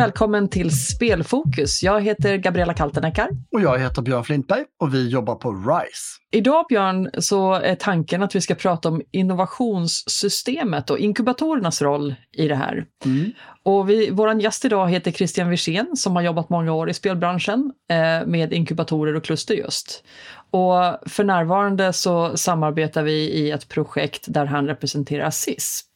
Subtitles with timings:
[0.00, 1.82] Välkommen till Spelfokus.
[1.82, 3.28] Jag heter Gabriella Kalteneckar.
[3.52, 6.18] Och jag heter Björn Flintberg och vi jobbar på RISE.
[6.32, 12.48] Idag Björn så är tanken att vi ska prata om innovationssystemet och inkubatorernas roll i
[12.48, 12.84] det här.
[13.04, 13.32] Mm.
[13.62, 17.72] Och vi, vår gäst idag heter Christian Wirsén som har jobbat många år i spelbranschen
[17.90, 20.04] eh, med inkubatorer och kluster just.
[20.50, 25.86] Och för närvarande så samarbetar vi i ett projekt där han representerar CISP.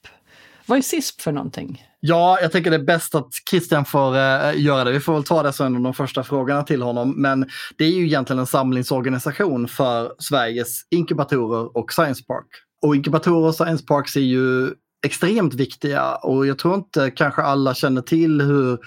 [0.66, 1.82] Vad är CISP för någonting?
[2.06, 4.92] Ja, jag tänker det är bäst att Christian får uh, göra det.
[4.92, 7.22] Vi får väl ta det som en av de första frågorna till honom.
[7.22, 12.46] Men det är ju egentligen en samlingsorganisation för Sveriges inkubatorer och science park.
[12.82, 14.70] Och inkubatorer och science parks är ju
[15.06, 18.78] extremt viktiga och jag tror inte kanske alla känner till hur,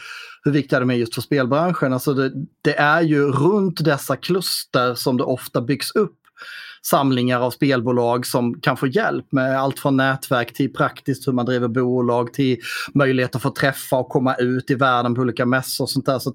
[0.43, 1.93] hur viktiga de är just för spelbranschen.
[1.93, 6.17] Alltså det, det är ju runt dessa kluster som det ofta byggs upp
[6.89, 11.45] samlingar av spelbolag som kan få hjälp med allt från nätverk till praktiskt hur man
[11.45, 12.57] driver bolag till
[12.93, 16.19] möjlighet att få träffa och komma ut i världen på olika mässor och sånt där.
[16.19, 16.33] Så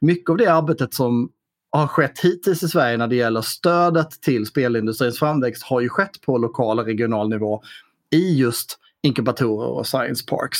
[0.00, 1.30] mycket av det arbetet som
[1.70, 6.20] har skett hittills i Sverige när det gäller stödet till spelindustrins framväxt har ju skett
[6.26, 7.62] på lokal och regional nivå
[8.10, 10.58] i just inkubatorer och science parks.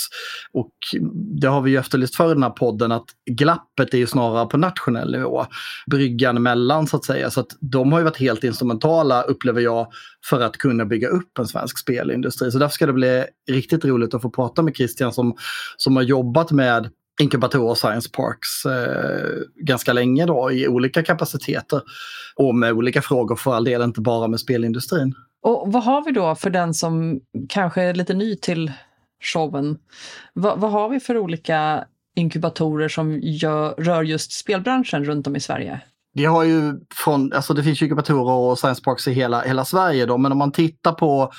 [0.53, 0.73] Och
[1.41, 4.47] det har vi ju efterlyst för i den här podden att glappet är ju snarare
[4.47, 5.47] på nationell nivå.
[5.91, 7.31] Bryggan mellan så att säga.
[7.31, 9.87] Så att de har ju varit helt instrumentala upplever jag
[10.31, 12.51] för att kunna bygga upp en svensk spelindustri.
[12.51, 15.37] Så därför ska det bli riktigt roligt att få prata med Christian som,
[15.77, 16.91] som har jobbat med
[17.21, 21.83] inkubatorer och science parks eh, ganska länge då i olika kapaciteter.
[22.37, 25.15] Och med olika frågor för all del, inte bara med spelindustrin.
[25.43, 28.73] Och vad har vi då för den som kanske är lite ny till
[29.21, 29.79] showen?
[30.35, 31.85] Va, vad har vi för olika
[32.17, 35.81] inkubatorer som gör, rör just spelbranschen runt om i Sverige?
[36.15, 40.07] Vi har ju från, alltså det finns inkubatorer och science parks i hela, hela Sverige
[40.07, 41.33] då, men om man tittar på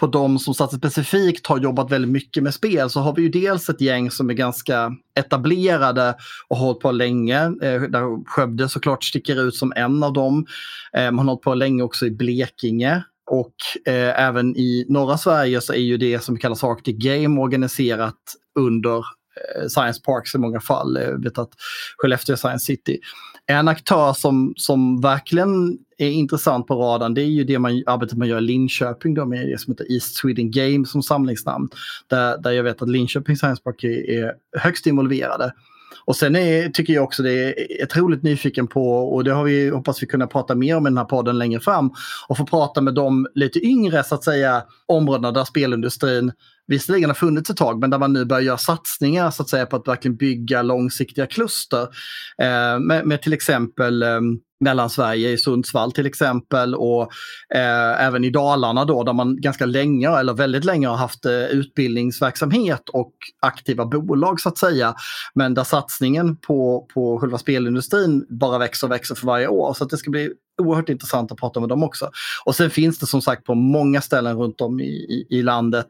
[0.00, 3.68] på de som specifikt har jobbat väldigt mycket med spel så har vi ju dels
[3.68, 6.14] ett gäng som är ganska etablerade
[6.48, 7.44] och har hållit på länge.
[7.44, 10.46] Eh, där Skövde såklart sticker ut som en av dem.
[10.96, 13.54] Eh, man har hållit på länge också i Blekinge och
[13.92, 18.18] eh, även i norra Sverige så är ju det som kallas Arctic Game organiserat
[18.58, 20.98] under eh, Science Parks i många fall.
[21.00, 21.50] Jag vet att
[21.96, 22.98] Skellefteå Science City.
[23.46, 28.18] En aktör som, som verkligen är intressant på radarn det är ju det man, arbetet
[28.18, 31.68] man gör i Linköping då med det som heter East Sweden Game som samlingsnamn.
[32.06, 35.52] Där, där jag vet att Linköping Science Park är, är högst involverade.
[36.04, 39.68] Och sen är, tycker jag också det är otroligt nyfiken på, och det har vi,
[39.68, 41.90] hoppas vi kunna prata mer om i den här podden längre fram,
[42.28, 46.32] och få prata med de lite yngre så att säga områdena där spelindustrin
[46.66, 49.66] visserligen har funnits ett tag, men där man nu börjar göra satsningar så att säga
[49.66, 51.82] på att verkligen bygga långsiktiga kluster.
[52.38, 54.20] Eh, med, med, till exempel eh,
[54.62, 57.02] Mellansverige, i Sundsvall till exempel och
[57.54, 61.32] eh, även i Dalarna då där man ganska länge, eller väldigt länge har haft eh,
[61.32, 64.94] utbildningsverksamhet och aktiva bolag så att säga.
[65.34, 69.74] Men där satsningen på, på själva spelindustrin bara växer och växer för varje år.
[69.74, 72.10] Så att det ska bli oerhört intressant att prata med dem också.
[72.44, 75.88] Och sen finns det som sagt på många ställen runt om i, i, i landet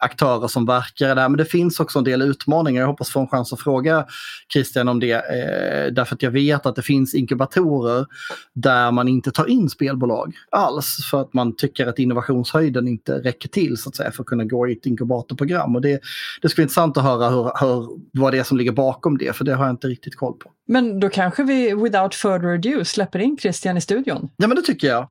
[0.00, 1.28] aktörer som verkar där.
[1.28, 2.80] Men det finns också en del utmaningar.
[2.80, 4.06] Jag hoppas få en chans att fråga
[4.52, 5.12] Christian om det.
[5.12, 8.06] Eh, därför att jag vet att det finns inkubatorer
[8.54, 10.96] där man inte tar in spelbolag alls.
[11.10, 14.44] För att man tycker att innovationshöjden inte räcker till så att säga, för att kunna
[14.44, 15.76] gå i ett inkubatorprogram.
[15.76, 16.00] Och det,
[16.42, 19.36] det skulle vara intressant att höra hur, hur, vad det är som ligger bakom det.
[19.36, 20.50] För det har jag inte riktigt koll på.
[20.68, 24.28] Men då kanske vi without further ado släpper in Christian i studion?
[24.36, 25.08] Ja men det tycker jag.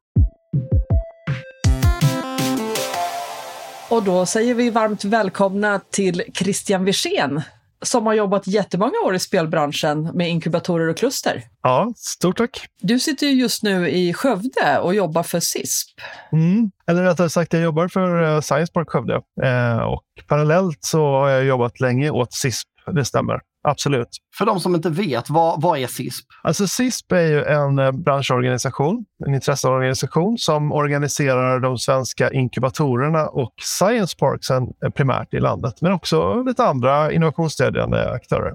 [3.90, 7.42] Och då säger vi varmt välkomna till Christian Wirsén
[7.82, 11.44] som har jobbat jättemånga år i spelbranschen med inkubatorer och kluster.
[11.64, 12.68] Ja, stort tack.
[12.82, 15.88] Du sitter just nu i Skövde och jobbar för CISP.
[16.32, 16.72] Mm.
[16.88, 19.22] Eller rättare sagt, jag jobbar för eh, Science Park Skövde.
[19.44, 23.40] Eh, och parallellt så har jag jobbat länge åt CISP, det stämmer.
[23.62, 24.08] Absolut.
[24.38, 26.26] För de som inte vet, vad, vad är CISP?
[26.44, 33.54] Alltså CISP är ju en eh, branschorganisation, en intresseorganisation som organiserar de svenska inkubatorerna och
[33.62, 38.54] science parksen eh, primärt i landet, men också lite andra innovationsstödjande aktörer.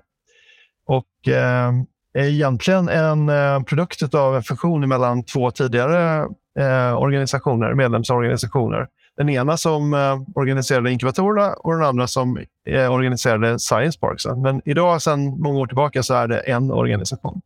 [0.87, 1.73] Och eh,
[2.15, 6.27] är egentligen en eh, produkt av en fusion mellan två tidigare
[6.59, 8.87] eh, organisationer, medlemsorganisationer
[9.17, 12.39] den ena som eh, organiserade inkubatorerna och den andra som
[12.69, 14.27] eh, organiserade Science Parks.
[14.27, 17.41] Men idag, sedan många år tillbaka, så är det en organisation.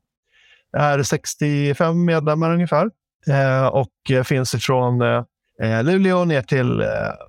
[0.72, 2.90] Det är 65 medlemmar ungefär
[3.28, 5.22] eh, och eh, finns från eh,
[5.62, 6.84] eh, Luleå ner till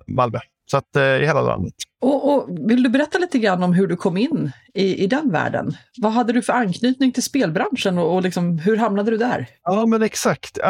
[0.06, 0.38] Malmö.
[0.70, 1.74] Så att, i hela landet.
[2.00, 5.30] Och, och, Vill du berätta lite grann om hur du kom in i, i den
[5.32, 5.76] världen?
[5.96, 9.46] Vad hade du för anknytning till spelbranschen och, och liksom, hur hamnade du där?
[9.64, 10.58] Ja, men exakt.
[10.58, 10.64] Uh,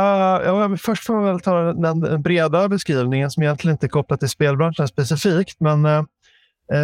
[0.44, 4.20] ja, först får jag väl ta den, den breda beskrivningen som egentligen inte är kopplad
[4.20, 5.60] till spelbranschen specifikt.
[5.60, 6.04] Men uh,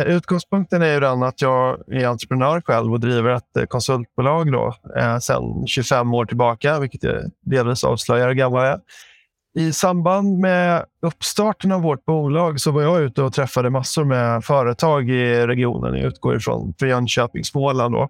[0.07, 4.75] utgångspunkten är ju den att jag är entreprenör själv och driver ett eh, konsultbolag då,
[5.01, 7.01] uh, sedan 25 år tillbaka, vilket
[7.41, 8.81] delvis avslöjar hur gammal jag är.
[9.57, 14.45] I samband med uppstarten av vårt bolag så var jag ute och träffade massor med
[14.45, 15.95] företag i regionen.
[15.95, 17.95] Jag utgår ifrån för Jönköping, Småland.
[17.95, 18.09] Då.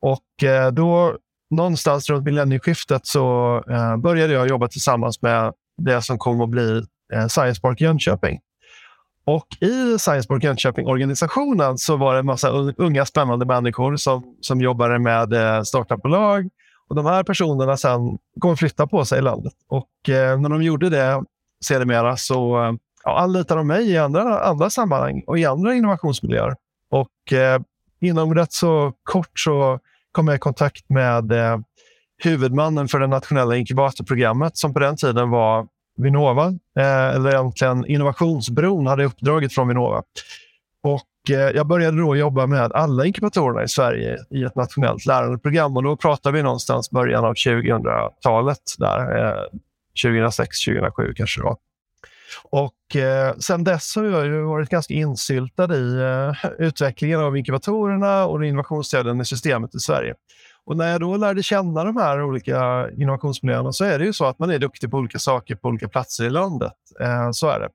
[0.00, 1.16] Och eh, då,
[1.50, 5.52] någonstans runt millennieskiftet så eh, började jag jobba tillsammans med
[5.82, 6.82] det som kom att bli
[7.12, 8.38] eh, Science Park Jönköping.
[9.24, 14.60] Och I Science Park Jönköping-organisationen så var det en massa unga spännande människor som, som
[14.60, 16.48] jobbade med startupbolag
[16.88, 19.52] och de här personerna sen kommer flytta på sig i landet.
[19.68, 21.22] Och eh, när de gjorde det
[21.64, 22.72] sedermera så eh,
[23.04, 26.54] ja, anlitade de mig i andra, andra sammanhang och i andra innovationsmiljöer.
[26.90, 27.60] Och eh,
[28.00, 29.78] inom rätt så kort så
[30.12, 31.58] kom jag i kontakt med eh,
[32.22, 36.46] huvudmannen för det nationella inkubatorprogrammet som på den tiden var Vinnova,
[36.78, 40.02] eh, eller egentligen Innovationsbron hade uppdraget från Vinnova.
[40.82, 45.76] Och Eh, jag började då jobba med alla inkubatorerna i Sverige i ett nationellt lärandeprogram
[45.76, 49.42] och då pratar vi någonstans början av 2000-talet, där, eh,
[50.02, 51.56] 2006, 2007 kanske då.
[52.44, 58.26] Och eh, sen dess har jag ju varit ganska insyltad i eh, utvecklingen av inkubatorerna
[58.26, 60.14] och innovationsstöden i systemet i Sverige.
[60.64, 64.24] Och när jag då lärde känna de här olika innovationsmiljöerna så är det ju så
[64.24, 66.72] att man är duktig på olika saker på olika platser i landet.
[67.00, 67.68] Eh, så är det.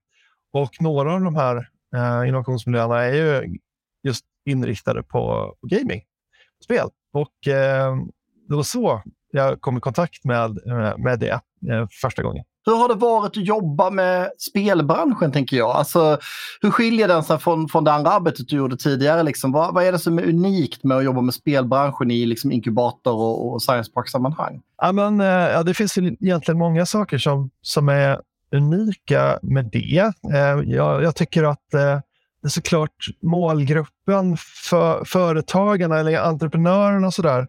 [0.54, 3.58] Och några av de här eh, innovationsmiljöerna är ju
[4.04, 6.02] just inriktade på, på gaming,
[6.64, 6.88] spel.
[7.14, 7.96] Och eh,
[8.50, 9.02] det var så
[9.34, 10.60] jag kom i kontakt med,
[10.98, 11.32] med det
[11.72, 12.44] eh, första gången.
[12.66, 15.70] Hur har det varit att jobba med spelbranschen, tänker jag?
[15.70, 16.20] Alltså,
[16.62, 19.24] hur skiljer den sig från, från det andra arbetet du gjorde tidigare?
[19.24, 19.52] Liksom?
[19.52, 23.14] Vad, vad är det som är unikt med att jobba med spelbranschen i liksom, inkubator
[23.14, 24.62] och, och science park-sammanhang?
[24.82, 28.22] Ja, men, eh, ja, det finns egentligen många saker som, som är
[28.54, 30.14] unika med det.
[30.34, 32.00] Eh, jag, jag tycker att eh,
[32.42, 34.38] det är såklart målgruppen
[34.70, 37.48] för företagarna eller entreprenörerna och sådär.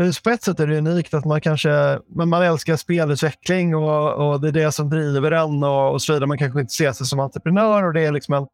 [0.00, 4.40] Eh, på ett sätt är det unikt att man kanske man älskar spelutveckling och, och
[4.40, 6.26] det är det som driver en och, och så vidare.
[6.26, 8.46] Man kanske inte ser sig som entreprenör och det är liksom en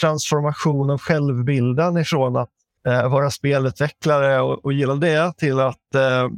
[0.00, 2.50] transformation av självbilden ifrån att
[2.86, 6.28] eh, vara spelutvecklare och, och gilla det till att eh,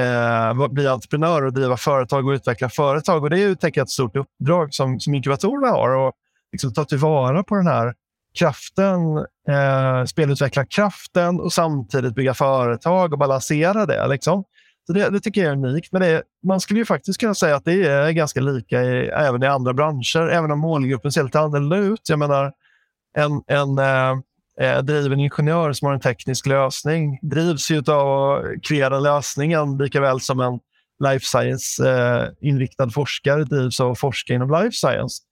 [0.00, 3.22] eh, bli entreprenör och driva företag och utveckla företag.
[3.22, 5.90] Och Det är ju tänker jag, ett stort uppdrag som, som inkubatorerna har.
[5.90, 6.12] Och
[6.52, 7.94] liksom ta tillvara på den här
[8.38, 9.16] kraften,
[9.48, 14.06] eh, spelutvecklarkraften och samtidigt bygga företag och balansera det.
[14.08, 14.44] Liksom.
[14.86, 15.92] Så det, det, tycker jag är unikt.
[15.92, 19.42] Men det, man skulle ju faktiskt kunna säga att det är ganska lika i, även
[19.42, 22.08] i andra branscher, även om målgruppen ser lite annorlunda ut.
[22.08, 22.52] Jag menar,
[23.16, 24.20] en, en eh,
[24.60, 30.00] eh, driven ingenjör som har en teknisk lösning drivs ju av att kreera lösningen lika
[30.00, 30.58] väl som en
[31.04, 35.22] life science-inriktad eh, forskare drivs av att forska inom life science.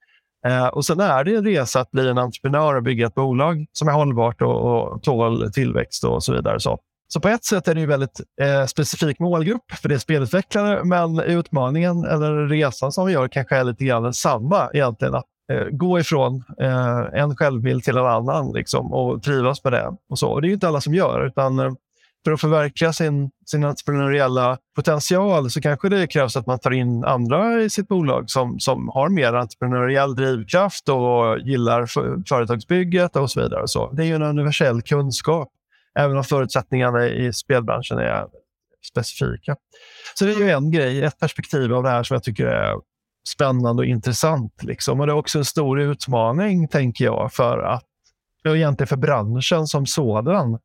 [0.47, 3.67] Eh, och Sen är det en resa att bli en entreprenör och bygga ett bolag
[3.73, 6.61] som är hållbart och, och tål tillväxt och så vidare.
[6.61, 6.79] Så.
[7.09, 10.85] Så på ett sätt är det en väldigt eh, specifik målgrupp för det är spelutvecklare,
[10.85, 15.15] men utmaningen eller resan som vi gör kanske är lite grann samma egentligen.
[15.15, 19.97] Att Eh, gå ifrån eh, en självbild till en annan liksom, och trivas med det.
[20.09, 20.29] Och så.
[20.29, 21.73] Och det är inte alla som gör, utan eh,
[22.25, 27.05] för att förverkliga sin, sin entreprenöriella potential så kanske det krävs att man tar in
[27.05, 31.87] andra i sitt bolag som, som har mer entreprenöriell drivkraft och gillar
[32.29, 33.63] företagsbygget och så vidare.
[33.63, 33.91] Och så.
[33.91, 35.49] Det är ju en universell kunskap,
[35.99, 38.27] även om förutsättningarna i spelbranschen är
[38.91, 39.57] specifika.
[40.15, 42.75] Så det är ju en grej, ett perspektiv av det här som jag tycker är
[43.29, 44.63] spännande och intressant.
[44.63, 45.01] Liksom.
[45.01, 47.85] Och det är också en stor utmaning, tänker jag, för att
[48.49, 50.59] och egentligen för branschen som sådan.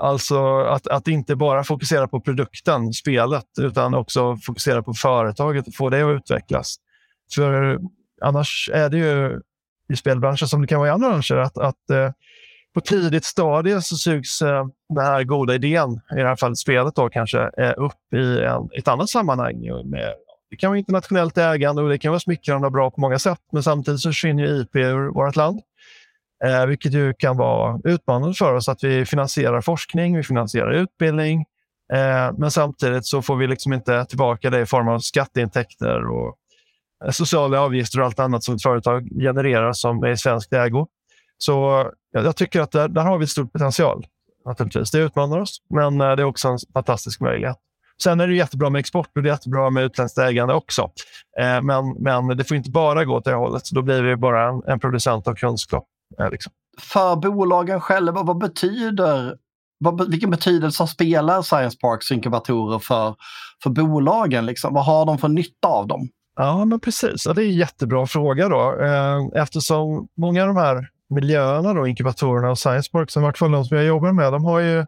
[0.00, 5.74] Alltså att, att inte bara fokusera på produkten, spelet, utan också fokusera på företaget och
[5.74, 6.76] få det att utvecklas.
[7.34, 7.78] För
[8.22, 9.40] annars är det ju
[9.92, 12.10] i spelbranschen som det kan vara i andra branscher att, att eh,
[12.74, 16.94] på tidigt stadie så sugs eh, den här goda idén, i det här fallet spelet,
[16.94, 20.14] då, kanske eh, upp i en, ett annat sammanhang med
[20.50, 23.40] det kan vara internationellt ägande och det kan vara smickrande och bra på många sätt.
[23.52, 25.60] Men samtidigt så försvinner ju IP ur vårt land.
[26.44, 31.44] Eh, vilket ju kan vara utmanande för oss att vi finansierar forskning, vi finansierar utbildning.
[31.92, 36.36] Eh, men samtidigt så får vi liksom inte tillbaka det i form av skatteintäkter och
[37.04, 40.86] eh, sociala avgifter och allt annat som ett företag genererar som är i svensk ägo.
[41.38, 44.06] Så jag, jag tycker att där, där, har vi stor potential.
[44.44, 44.90] Naturligtvis.
[44.90, 47.56] Det utmanar oss, men eh, det är också en fantastisk möjlighet.
[48.02, 50.90] Sen är det jättebra med export och det är jättebra med utländskt ägande också.
[51.40, 53.62] Eh, men, men det får inte bara gå åt det hållet.
[53.72, 55.86] Då blir vi bara en, en producent av kunskap.
[56.20, 56.52] Eh, liksom.
[56.78, 59.36] för bolagen själva, vad betyder
[59.84, 63.14] vad, vilken betydelse spelar Science Parks inkubatorer för,
[63.62, 64.46] för bolagen?
[64.46, 64.74] Liksom?
[64.74, 66.08] Vad har de för nytta av dem?
[66.36, 67.26] Ja, men precis.
[67.26, 68.48] Ja, det är en jättebra fråga.
[68.48, 68.80] Då.
[68.82, 73.64] Eh, eftersom många av de här miljöerna, då, inkubatorerna och Science Parks, som varit de
[73.64, 74.86] som jag jobbar med, de har ju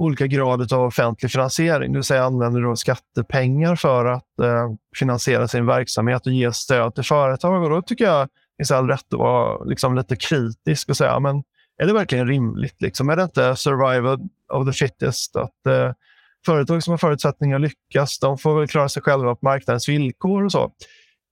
[0.00, 5.48] olika grader av offentlig finansiering, det vill säga använder då skattepengar för att eh, finansiera
[5.48, 7.62] sin verksamhet och ge stöd till företag.
[7.62, 11.20] Och då tycker jag det finns all rätt att vara liksom, lite kritisk och säga,
[11.20, 11.42] men
[11.82, 12.82] är det verkligen rimligt?
[12.82, 13.08] Liksom?
[13.10, 14.18] Är det inte survival
[14.52, 15.36] of the fittest?
[15.36, 15.92] Att eh,
[16.46, 20.44] företag som har förutsättningar att lyckas, de får väl klara sig själva på marknadens villkor
[20.44, 20.72] och så.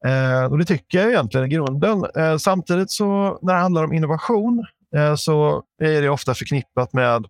[0.06, 2.04] Eh, och Det tycker jag egentligen i grunden.
[2.16, 7.26] Eh, samtidigt så när det handlar om innovation eh, så är det ofta förknippat med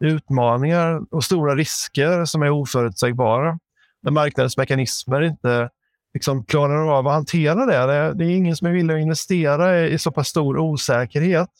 [0.00, 3.58] utmaningar och stora risker som är oförutsägbara.
[4.02, 5.70] När marknadens mekanismer inte
[6.14, 7.86] liksom klarar av att hantera det.
[7.86, 11.50] Det, det är ingen som är villig att investera i, i så pass stor osäkerhet.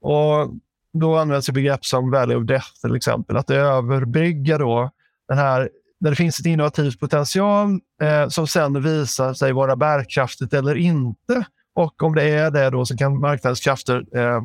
[0.00, 0.50] Och
[0.92, 3.36] då används begrepp som value of death till exempel.
[3.36, 4.90] Att överbrygga då
[5.28, 5.70] den här,
[6.00, 11.44] där det finns ett innovativt potential eh, som sen visar sig vara bärkraftigt eller inte.
[11.74, 14.42] Och om det är det då så kan marknadens krafter eh,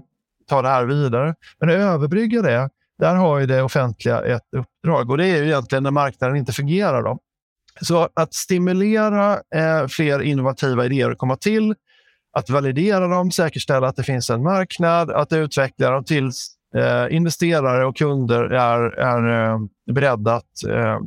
[0.48, 1.36] ta det här vidare.
[1.60, 2.70] Men att överbrygga det,
[3.00, 6.52] där har ju det offentliga ett uppdrag och det är ju egentligen när marknaden inte
[6.52, 7.04] fungerar.
[7.04, 7.20] Då.
[7.82, 11.76] Så att stimulera eh, fler innovativa idéer att komma till
[12.38, 17.86] att validera dem, säkerställa att det finns en marknad, att utveckla dem tills eh, investerare
[17.86, 19.60] och kunder är, är eh,
[19.94, 21.00] beredda att eh,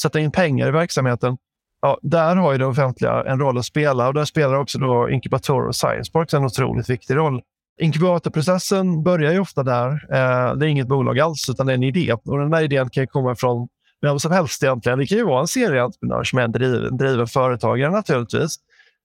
[0.00, 1.36] sätta in pengar i verksamheten.
[1.80, 5.10] Ja, där har ju det offentliga en roll att spela och där spelar också då
[5.10, 7.42] inkubatorer och science parks en otroligt viktig roll.
[7.80, 9.90] Inkubatorprocessen börjar ju ofta där.
[9.90, 12.12] Eh, det är inget bolag alls, utan det är en idé.
[12.12, 13.68] Och den där idén kan komma från
[14.02, 14.98] vem som helst egentligen.
[14.98, 18.56] Det kan ju vara en serieentreprenör som är en driven, driven företagare naturligtvis.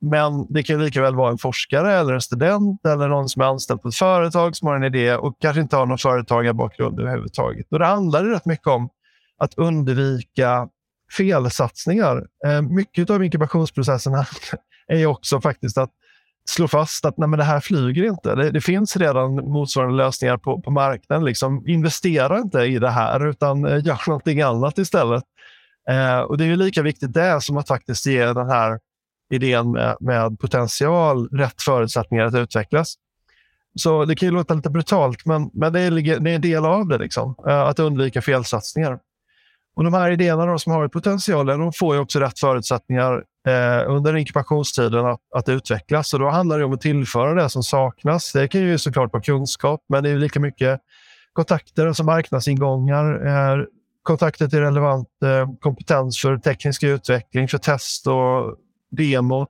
[0.01, 3.45] Men det kan lika väl vara en forskare eller en student eller någon som är
[3.45, 7.67] anställd på ett företag som har en idé och kanske inte har någon företagarbakgrund överhuvudtaget.
[7.71, 8.89] Och det handlar rätt mycket om
[9.37, 10.67] att undvika
[11.17, 12.27] felsatsningar.
[12.45, 14.25] Eh, mycket av inkubationsprocesserna
[14.87, 15.91] är också faktiskt att
[16.49, 18.35] slå fast att nej, men det här flyger inte.
[18.35, 21.25] Det, det finns redan motsvarande lösningar på, på marknaden.
[21.25, 25.23] Liksom, investera inte i det här utan eh, gör någonting annat istället.
[25.89, 28.79] Eh, och Det är lika viktigt det som att faktiskt ge den här
[29.33, 32.95] idén med, med potential, rätt förutsättningar att utvecklas.
[33.75, 36.65] Så det kan ju låta lite brutalt, men, men det, är, det är en del
[36.65, 38.99] av det, liksom, eh, att undvika felsatsningar.
[39.75, 43.91] Och De här idéerna då, som har potentialen de får ju också rätt förutsättningar eh,
[43.91, 46.13] under inkubationstiden att, att utvecklas.
[46.13, 48.33] Och då handlar det om att tillföra det som saknas.
[48.33, 50.79] Det kan ju såklart vara kunskap, men det är lika mycket
[51.33, 53.63] kontakter, alltså marknadsingångar, eh,
[54.03, 58.55] kontakter till relevant eh, kompetens för teknisk utveckling, för test och
[58.91, 59.47] demo,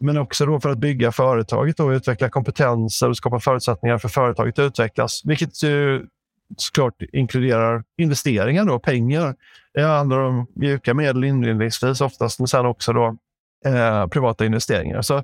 [0.00, 4.58] men också då för att bygga företaget och utveckla kompetenser och skapa förutsättningar för företaget
[4.58, 5.22] att utvecklas.
[5.24, 6.06] Vilket ju
[6.56, 9.34] såklart inkluderar investeringar, då, pengar.
[9.74, 13.16] Det handlar om mjuka medel inledningsvis oftast, men sen också då,
[13.66, 15.02] eh, privata investeringar.
[15.02, 15.16] Så,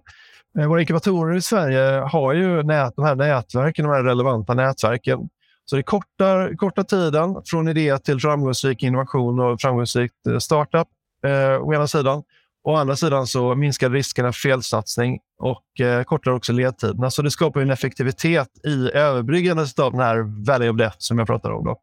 [0.58, 5.28] eh, våra inkubatorer i Sverige har ju nät, de här nätverken, de här relevanta nätverken.
[5.64, 10.88] Så det kortar, kortar tiden från idé till framgångsrik innovation och framgångsrik eh, startup
[11.24, 12.22] eh, å ena sidan.
[12.64, 17.10] Å andra sidan så minskar riskerna för felsatsning och eh, kortar också ledtiderna.
[17.10, 21.26] Så det skapar en effektivitet i överbryggandet av den här value of death som jag
[21.26, 21.64] pratar om.
[21.64, 21.80] Då.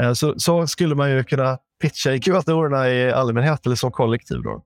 [0.00, 4.42] Eh, så, så, skulle man ju kunna pitcha inkubatorerna i allmänhet eller som kollektiv.
[4.42, 4.64] Då.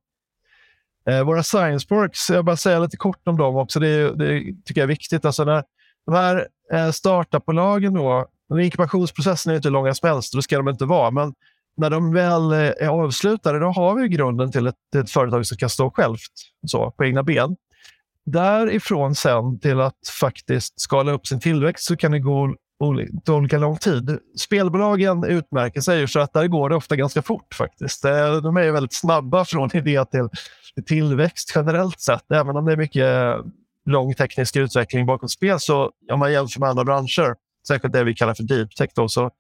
[1.11, 3.81] Eh, våra science parks, jag bara säga lite kort om dem också.
[3.81, 5.25] Det, det tycker jag är viktigt.
[5.25, 5.65] Alltså när
[6.07, 8.29] de här eh, startupbolagen då,
[8.61, 11.11] inkubationsprocessen är inte hur långa som helst, det ska de inte vara.
[11.11, 11.35] Men
[11.77, 15.57] när de väl eh, är avslutade, då har vi grunden till ett, ett företag som
[15.57, 16.33] kan stå självt
[16.67, 17.57] så, på egna ben.
[18.27, 22.55] Därifrån sen till att faktiskt skala upp sin tillväxt så kan det gå
[23.29, 24.19] olika lång tid.
[24.39, 28.03] Spelbolagen utmärker sig så att där går det ofta ganska fort faktiskt.
[28.43, 30.29] De är väldigt snabba från idé till
[30.87, 32.31] tillväxt generellt sett.
[32.31, 33.37] Även om det är mycket eh,
[33.87, 37.35] lång teknisk utveckling bakom spel så om man jämför med andra branscher,
[37.69, 39.31] särskilt det vi kallar för deep tech, då, så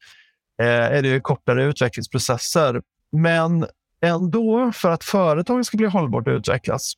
[0.62, 2.82] Eh, är det kortare utvecklingsprocesser.
[3.12, 3.66] Men
[4.02, 6.92] ändå, för att företaget ska bli hållbart och utvecklas,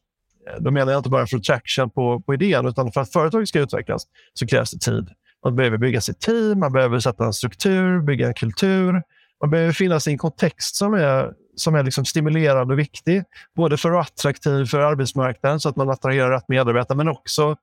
[0.49, 3.49] eh, då menar jag inte bara för traction på, på idén, utan för att företaget
[3.49, 4.03] ska utvecklas
[4.35, 5.09] så krävs det tid.
[5.45, 9.03] Man behöver bygga sitt team, man behöver sätta en struktur, bygga en kultur.
[9.41, 13.25] Man behöver finnas i en kontext som är, som är liksom stimulerande och viktig.
[13.57, 17.57] Både för att vara attraktiv för arbetsmarknaden så att man attraherar rätt medarbetare, men också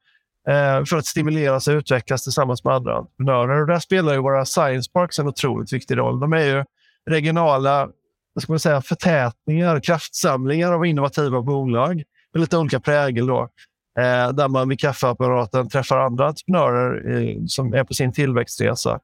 [0.47, 3.61] Eh, för att stimuleras och utvecklas tillsammans med andra entreprenörer.
[3.61, 6.19] Och där spelar ju våra science parks en otroligt viktig roll.
[6.19, 6.65] De är ju
[7.09, 7.89] regionala
[8.33, 13.27] vad ska man säga, förtätningar, kraftsamlingar av innovativa bolag med lite olika prägel.
[13.27, 13.41] Då.
[13.99, 18.99] Eh, där man vid kaffeapparaten träffar andra entreprenörer eh, som är på sin tillväxtresa.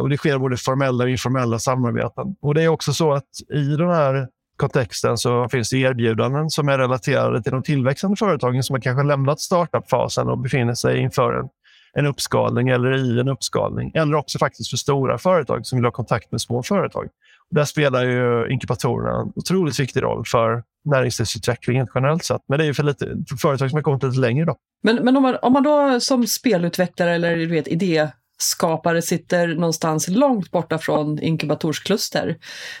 [0.00, 2.36] Och Det sker både formella och informella samarbeten.
[2.40, 6.68] Och Det är också så att i den här kontexten så finns det erbjudanden som
[6.68, 11.32] är relaterade till de tillväxande företagen som har kanske lämnat startup-fasen och befinner sig inför
[11.32, 11.48] en,
[11.92, 13.92] en uppskalning eller i en uppskalning.
[13.94, 17.04] Eller också faktiskt för stora företag som vill ha kontakt med små företag.
[17.50, 22.42] Och där spelar ju inkubatorerna en otroligt viktig roll för näringslivsutvecklingen generellt sett.
[22.48, 24.44] Men det är ju för, lite, för företag som har kommit lite längre.
[24.44, 24.56] Då.
[24.82, 29.48] Men, men om, man, om man då som spelutvecklare eller du vet, idé skapare sitter
[29.48, 32.36] någonstans långt borta från inkubatorskluster.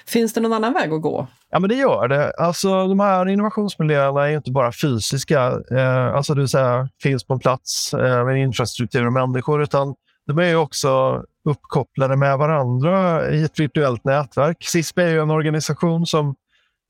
[0.06, 1.26] Finns det någon annan väg att gå?
[1.50, 2.30] Ja, men det gör det.
[2.30, 7.34] Alltså, de här innovationsmiljöerna är inte bara fysiska, eh, alltså det vill säga finns på
[7.34, 9.94] en plats eh, med infrastruktur och människor, utan
[10.26, 14.56] de är också uppkopplade med varandra i ett virtuellt nätverk.
[14.60, 16.34] CISP är ju en organisation som,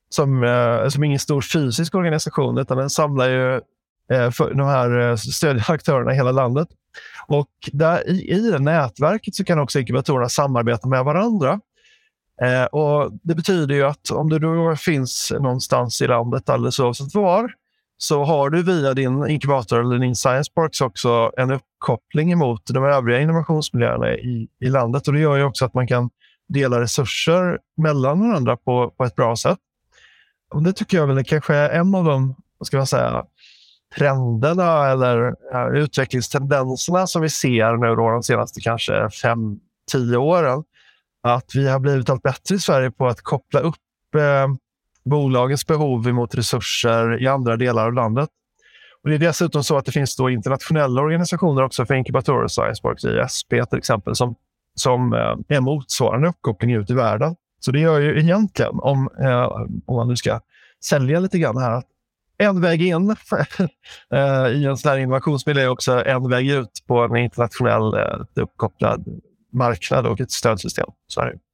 [0.09, 3.53] som, eh, som är ingen stor fysisk organisation, utan den samlar ju
[4.11, 6.67] eh, för de här eh, stödaktörerna stödjande aktörerna i hela landet.
[7.27, 11.59] Och där, i, i det nätverket så kan också inkubatorerna samarbeta med varandra.
[12.41, 17.15] Eh, och Det betyder ju att om du då finns någonstans i landet alldeles oavsett
[17.15, 17.51] var,
[17.97, 22.83] så har du via din inkubator eller din science parks också en uppkoppling mot de
[22.83, 25.07] övriga innovationsmiljöerna i, i landet.
[25.07, 26.09] Och Det gör ju också att man kan
[26.47, 29.57] dela resurser mellan varandra på, på ett bra sätt.
[30.53, 33.25] Och Det tycker jag väl är kanske en av de vad ska man säga,
[33.95, 39.59] trenderna eller ja, utvecklingstendenserna som vi ser nu då de senaste kanske fem,
[39.91, 40.63] tio åren.
[41.23, 43.75] Att vi har blivit allt bättre i Sverige på att koppla upp
[44.15, 44.47] eh,
[45.05, 48.29] bolagens behov mot resurser i andra delar av landet.
[49.03, 52.51] Och det är dessutom så att det finns då internationella organisationer också för inkubatorer och
[52.51, 54.35] science ISP till exempel, som,
[54.75, 57.35] som eh, är motsvarande uppkoppling ut i världen.
[57.59, 59.45] Så det gör ju egentligen, om, eh,
[59.85, 60.39] om man nu ska
[60.85, 61.85] sälja lite grann här, att
[62.37, 63.09] en väg in
[64.13, 68.43] eh, i en sån här innovationsmiljö är också en väg ut på en internationell eh,
[68.43, 69.05] uppkopplad
[69.53, 70.87] marknad och ett stödsystem.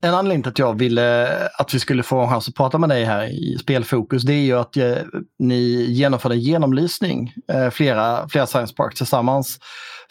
[0.04, 2.90] En anledning till att jag ville att vi skulle få en chans att prata med
[2.90, 4.96] dig här i Spelfokus det är ju att eh,
[5.40, 7.34] ni genomförde en genomlysning,
[7.72, 9.60] flera, flera Science Parks tillsammans,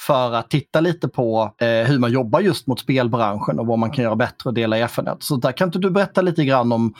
[0.06, 4.04] för att titta lite på hur man jobbar just mot spelbranschen och vad man kan
[4.04, 5.22] göra bättre och dela erfarenhet.
[5.22, 6.94] Så där kan inte du berätta lite grann om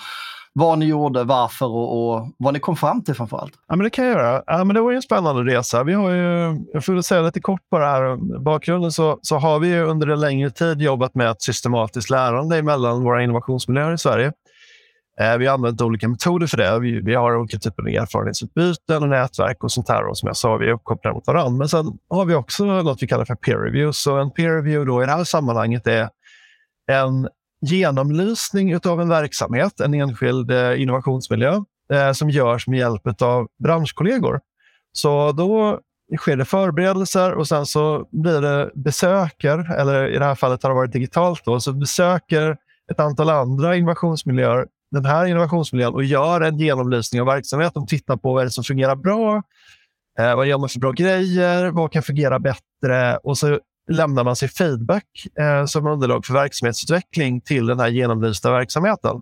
[0.52, 3.52] vad ni gjorde, varför och, och vad ni kom fram till framförallt.
[3.68, 4.42] Ja, men det kan jag göra.
[4.46, 5.84] Ja, men det var ju en spännande resa.
[5.84, 8.16] Vi har ju, jag får säga lite kort på det här.
[8.40, 13.04] Bakgrunden så, så har vi under en längre tid jobbat med ett systematiskt lärande mellan
[13.04, 14.32] våra innovationsmiljöer i Sverige.
[15.20, 16.78] Eh, vi har använt olika metoder för det.
[16.78, 20.06] Vi, vi har olika typer av erfarenhetsutbyten och nätverk och sånt här.
[20.06, 21.58] Och som jag sa, vi är uppkopplade mot varandra.
[21.58, 23.92] Men sen har vi också något vi kallar för peer review.
[23.92, 26.08] Så en peer review då i det här sammanhanget är
[26.90, 27.28] en
[27.60, 31.60] genomlysning av en verksamhet, en enskild eh, innovationsmiljö,
[31.92, 34.40] eh, som görs med hjälp av branschkollegor.
[34.92, 35.80] Så då
[36.18, 40.70] sker det förberedelser och sen så blir det besöker, eller i det här fallet har
[40.70, 42.56] det varit digitalt, då, så besöker
[42.92, 47.86] ett antal andra innovationsmiljöer den här innovationsmiljön och gör en genomlysning av verksamheten.
[47.86, 49.42] Tittar på vad det som fungerar bra,
[50.18, 53.58] eh, vad gör man för bra grejer, vad kan fungera bättre och så
[53.90, 55.04] lämnar man sig feedback
[55.40, 59.20] eh, som underlag för verksamhetsutveckling till den här genomlysta verksamheten.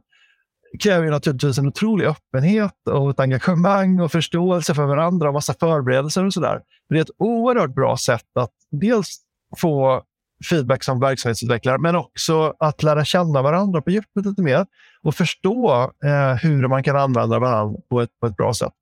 [0.73, 5.35] Det kräver ju naturligtvis en otrolig öppenhet och ett engagemang och förståelse för varandra och
[5.35, 6.61] massa förberedelser och sådär.
[6.89, 9.17] Det är ett oerhört bra sätt att dels
[9.57, 10.03] få
[10.51, 14.67] feedback som verksamhetsutvecklare, men också att lära känna varandra på djupet lite mer
[15.03, 18.73] och förstå eh, hur man kan använda varandra på ett, på ett bra sätt.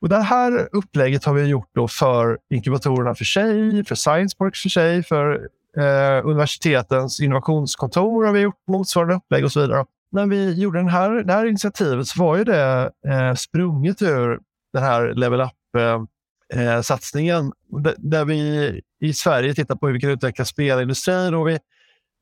[0.00, 4.62] Och det här upplägget har vi gjort då för inkubatorerna för sig, för Science Parks
[4.62, 9.84] för sig, för eh, universitetens innovationskontor har vi gjort motsvarande upplägg och så vidare.
[10.12, 14.40] När vi gjorde den här, det här initiativet så var ju det eh, sprunget ur
[14.72, 17.50] den här Level Up-satsningen eh,
[17.86, 21.34] eh där vi i Sverige tittar på hur vi kan utveckla spelindustrin.
[21.34, 21.58] Och vi,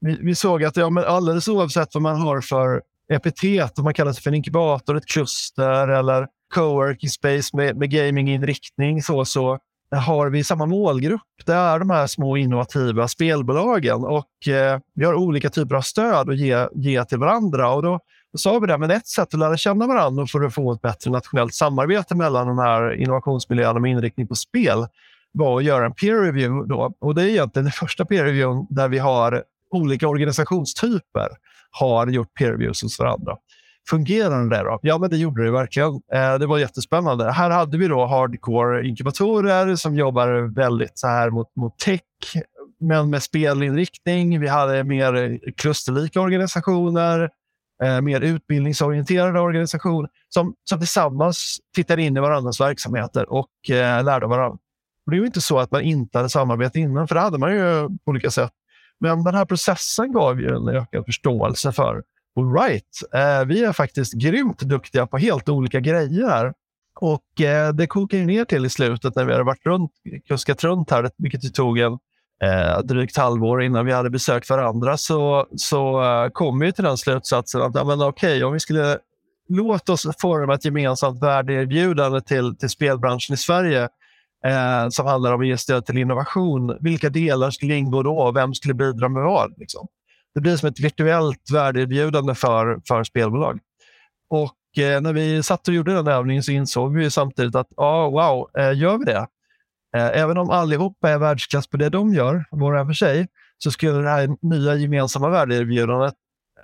[0.00, 3.94] vi, vi såg att ja, men alldeles oavsett vad man har för epitet, om man
[3.94, 9.58] kallar sig för en inkubator, ett kluster eller coworking space med, med gaminginriktning så, så
[9.90, 11.20] har vi samma målgrupp.
[11.46, 16.30] Det är de här små innovativa spelbolagen och eh, vi har olika typer av stöd
[16.30, 17.72] att ge, ge till varandra.
[17.72, 18.00] Och då,
[18.32, 20.80] då sa vi det, men ett sätt att lära känna varandra för att få ett
[20.82, 24.86] bättre nationellt samarbete mellan de här innovationsmiljöerna med inriktning på spel
[25.32, 26.68] var att göra en peer review.
[26.68, 26.94] Då.
[27.00, 31.28] Och det är egentligen den första peer reviewen där vi har olika organisationstyper
[31.70, 33.36] har gjort peer reviews hos varandra.
[33.90, 34.78] Fungerade det då?
[34.82, 36.00] Ja, men det gjorde det verkligen.
[36.12, 37.30] Eh, det var jättespännande.
[37.32, 42.00] Här hade vi då hardcore inkubatorer som jobbar väldigt så här mot, mot tech,
[42.80, 44.40] men med spelinriktning.
[44.40, 47.30] Vi hade mer klusterlika organisationer,
[47.82, 54.26] eh, mer utbildningsorienterade organisationer som, som tillsammans tittade in i varandras verksamheter och eh, lärde
[54.26, 54.58] varandra.
[55.06, 57.38] Och det är ju inte så att man inte hade samarbete innan, för det hade
[57.38, 58.52] man ju på olika sätt.
[59.00, 62.02] Men den här processen gav ju en ökad förståelse för
[62.38, 66.52] all right, eh, vi är faktiskt grymt duktiga på helt olika grejer.
[67.00, 69.92] Och eh, det kokar ju ner till i slutet när vi hade varit runt,
[70.28, 71.92] kuskat runt här, vilket det tog en
[72.42, 76.98] eh, drygt halvår innan vi hade besökt varandra, så, så eh, kom vi till den
[76.98, 78.98] slutsatsen att ja, men, okay, om vi skulle
[79.48, 83.88] Låt oss forma ett gemensamt värdeerbjudande till, till spelbranschen i Sverige
[84.44, 86.76] eh, som handlar om att ge stöd till innovation.
[86.80, 88.32] Vilka delar skulle ingå då?
[88.32, 89.58] Vem skulle bidra med vad?
[89.58, 89.86] Liksom?
[90.38, 93.58] Det blir som ett virtuellt värdeerbjudande för, för spelbolag.
[94.30, 98.08] Och eh, när vi satt och gjorde den övningen så insåg vi samtidigt att ah,
[98.08, 99.26] wow, eh, gör vi det?
[99.96, 103.26] Eh, även om allihopa är världsklass på det de gör, var och en för sig,
[103.58, 106.14] så skulle det här nya gemensamma värdeerbjudandet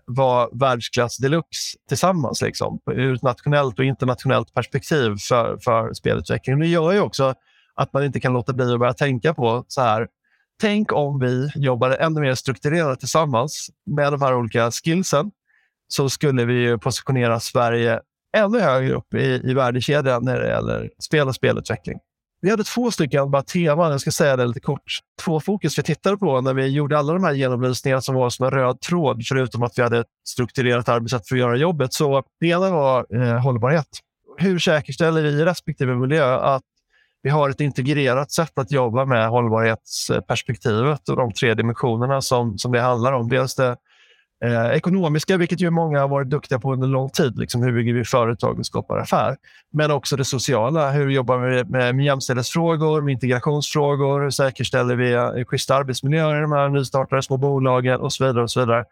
[0.07, 6.59] vara världsklass deluxe tillsammans, liksom, ur ett nationellt och internationellt perspektiv för, för spelutveckling.
[6.61, 7.35] Det gör ju också
[7.75, 10.09] att man inte kan låta bli att börja tänka på så här,
[10.61, 15.31] tänk om vi jobbade ännu mer strukturerat tillsammans med de här olika skillsen
[15.89, 18.01] så skulle vi positionera Sverige
[18.37, 21.99] ännu högre upp i, i värdekedjan när det gäller spel och spelutveckling.
[22.41, 24.99] Vi hade två stycken bara teman, jag ska säga det lite kort.
[25.23, 28.45] Två fokus vi tittade på när vi gjorde alla de här genomlysningarna som var som
[28.45, 31.93] en röd tråd, förutom att vi hade ett strukturerat arbetssätt för att göra jobbet.
[31.93, 33.89] Så det ena var eh, hållbarhet.
[34.39, 36.63] Hur säkerställer vi i respektive miljö att
[37.25, 42.73] vi har ett integrerat sätt att jobba med hållbarhetsperspektivet och de tre dimensionerna som, som
[42.73, 43.29] det handlar om.
[43.29, 43.77] Dels det
[44.45, 47.39] eh, ekonomiska, vilket ju många har varit duktiga på under lång tid.
[47.39, 49.37] Liksom hur bygger vi företag och skapar affär?
[49.73, 50.91] Men också det sociala.
[50.91, 54.21] Hur jobbar vi med, med jämställdhetsfrågor, med integrationsfrågor?
[54.23, 58.43] Hur säkerställer vi eh, schyssta arbetsmiljöer i de här nystartade små bolagen och så vidare.
[58.43, 58.85] Och så vidare.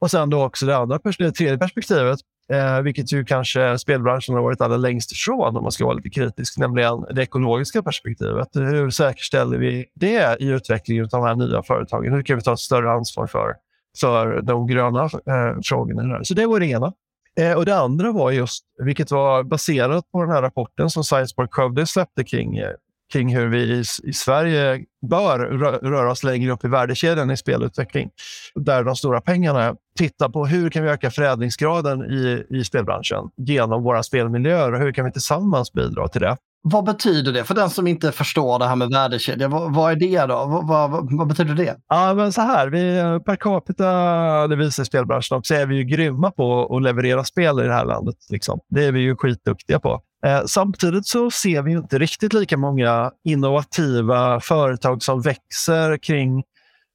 [0.00, 2.20] Och sen då också det andra det tredje perspektivet,
[2.52, 6.10] Eh, vilket ju kanske spelbranschen har varit allra längst ifrån om man ska vara lite
[6.10, 8.48] kritisk, nämligen det ekologiska perspektivet.
[8.54, 12.12] Hur säkerställer vi det i utvecklingen av de här nya företagen?
[12.12, 13.54] Hur kan vi ta ett större ansvar för,
[14.00, 16.24] för de gröna eh, frågorna?
[16.24, 16.92] Så det var det ena.
[17.40, 21.34] Eh, och det andra var just, vilket var baserat på den här rapporten som Science
[21.34, 22.70] Park Skövde släppte kring eh,
[23.12, 25.38] kring hur vi i, i Sverige bör
[25.82, 28.10] röra oss längre upp i värdekedjan i spelutveckling.
[28.54, 29.74] Där de stora pengarna är.
[29.98, 34.92] Titta på hur kan vi öka förädlingsgraden i, i spelbranschen genom våra spelmiljöer och hur
[34.92, 36.36] kan vi tillsammans bidra till det?
[36.68, 39.48] Vad betyder det för den som inte förstår det här med värdekedja?
[39.48, 40.34] Vad, vad är det då?
[40.46, 41.76] Vad, vad, vad, betyder det?
[41.88, 46.30] Ja, men så här, vi, per capita, det visar spelbranschen också, är vi ju grymma
[46.30, 48.16] på att leverera spel i det här landet.
[48.30, 48.60] Liksom.
[48.68, 50.00] Det är vi ju skitduktiga på.
[50.26, 56.44] Eh, samtidigt så ser vi inte riktigt lika många innovativa företag som växer kring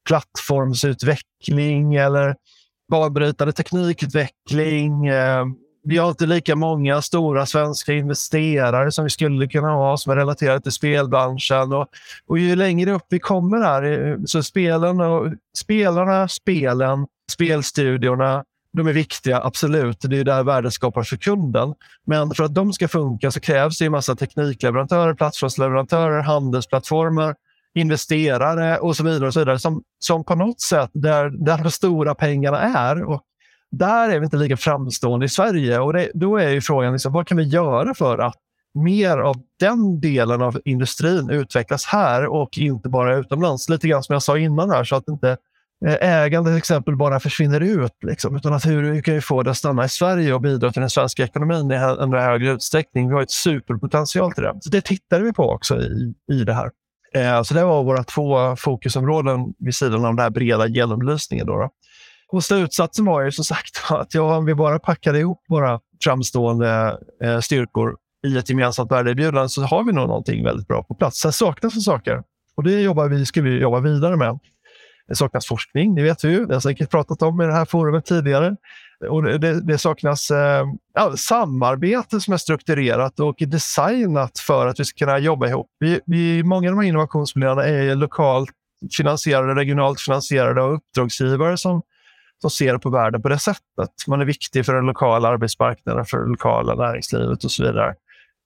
[0.08, 2.36] plattformsutveckling eller
[2.92, 5.08] banbrytande teknikutveckling.
[5.08, 5.46] Eh,
[5.84, 10.16] vi har inte lika många stora svenska investerare som vi skulle kunna ha som är
[10.16, 11.74] relaterade till spelbranschen.
[11.74, 11.88] Och,
[12.28, 18.88] och ju längre upp vi kommer här, eh, så spelen och, spelarna, spelen, spelstudiorna, de
[18.88, 20.02] är viktiga, absolut.
[20.02, 21.74] Det är där värdet skapas för kunden.
[22.06, 27.36] Men för att de ska funka så krävs det en massa teknikleverantörer, plattformsleverantörer, handelsplattformar,
[27.74, 29.28] investerare och så vidare.
[29.28, 33.04] Och så vidare som, som på något sätt, där, där de stora pengarna är.
[33.04, 33.22] Och
[33.72, 35.80] där är vi inte lika framstående i Sverige.
[35.80, 38.36] Och det, Då är ju frågan, liksom, vad kan vi göra för att
[38.74, 43.70] mer av den delen av industrin utvecklas här och inte bara utomlands?
[43.70, 45.38] Lite grann som jag sa innan här, så att inte
[45.86, 47.92] Eh, ägande till exempel bara försvinner ut.
[48.08, 50.80] Liksom, utan att hur, kan vi få det att stanna i Sverige och bidra till
[50.80, 53.08] den svenska ekonomin i en högre utsträckning?
[53.08, 54.58] Vi har ett superpotential till det.
[54.62, 56.72] Så det tittade vi på också i, i det här.
[57.14, 61.46] Eh, så det var våra två fokusområden vid sidan av den här breda genomlysningen.
[61.46, 61.70] Då, då.
[62.32, 66.98] Och slutsatsen var ju som sagt att ja, om vi bara packade ihop våra framstående
[67.24, 67.96] eh, styrkor
[68.28, 71.20] i ett gemensamt värdeerbjudande så har vi nog någonting väldigt bra på plats.
[71.20, 72.24] Sen saknas det saker
[72.56, 74.40] och det jobbar vi, ska vi jobba vidare med.
[75.12, 76.46] Det saknas forskning, det vet vi ju.
[76.46, 78.56] Det har säkert pratat om i det här forumet tidigare.
[79.10, 80.66] Och det, det saknas eh,
[81.16, 85.68] samarbete som är strukturerat och designat för att vi ska kunna jobba ihop.
[85.80, 88.50] Vi, vi, många av de här innovationsmiljöerna är lokalt
[88.98, 91.82] finansierade, regionalt finansierade och uppdragsgivare som,
[92.42, 93.90] som ser på världen på det sättet.
[94.08, 97.96] Man är viktig för den lokala arbetsmarknaden, för det lokala näringslivet och så vidare.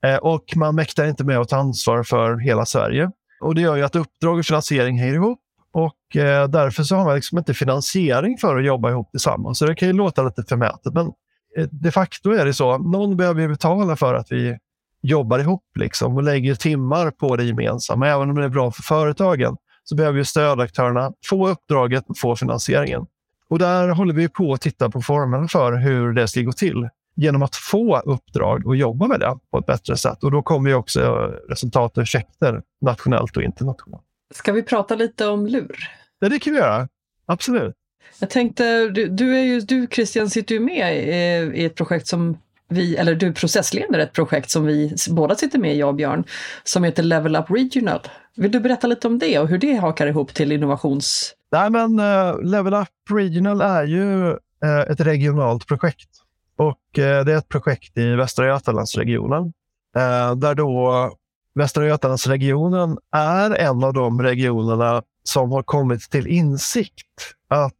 [0.06, 3.12] Eh, och man mäktar inte med att ta ansvar för hela Sverige.
[3.42, 5.40] Och Det gör ju att uppdrag och finansiering hänger ihop.
[5.76, 9.58] Och eh, därför så har man liksom inte finansiering för att jobba ihop tillsammans.
[9.58, 11.08] Så det kan ju låta lite förmätet, men
[11.58, 12.78] eh, de facto är det så.
[12.78, 14.58] Någon behöver betala för att vi
[15.02, 18.08] jobbar ihop liksom och lägger timmar på det gemensamma.
[18.08, 22.36] Även om det är bra för företagen så behöver ju stödaktörerna få uppdraget och få
[22.36, 23.06] finansieringen.
[23.50, 26.90] Och där håller vi på att titta på formerna för hur det ska gå till.
[27.16, 30.24] genom att få uppdrag och jobba med det på ett bättre sätt.
[30.24, 31.02] Och då kommer ju också
[31.50, 34.05] resultat och effekter nationellt och internationellt.
[34.34, 35.78] Ska vi prata lite om LUR?
[36.20, 36.88] Ja, det kan vi göra.
[37.26, 37.76] Absolut.
[38.20, 42.08] Jag tänkte, du, du, är ju, du Christian sitter ju med i, i ett projekt
[42.08, 42.38] som
[42.70, 46.24] vi, eller du processleder ett projekt som vi båda sitter med i, jag och Björn,
[46.64, 48.00] som heter Level Up Regional.
[48.36, 51.34] Vill du berätta lite om det och hur det hakar ihop till innovations...
[51.52, 54.30] Nej, men uh, Level Up Regional är ju
[54.66, 56.10] uh, ett regionalt projekt.
[56.58, 59.54] Och uh, det är ett projekt i Västra Götalandsregionen.
[60.36, 61.12] där då
[61.56, 67.74] Västra Götalandsregionen är en av de regionerna som har kommit till insikt att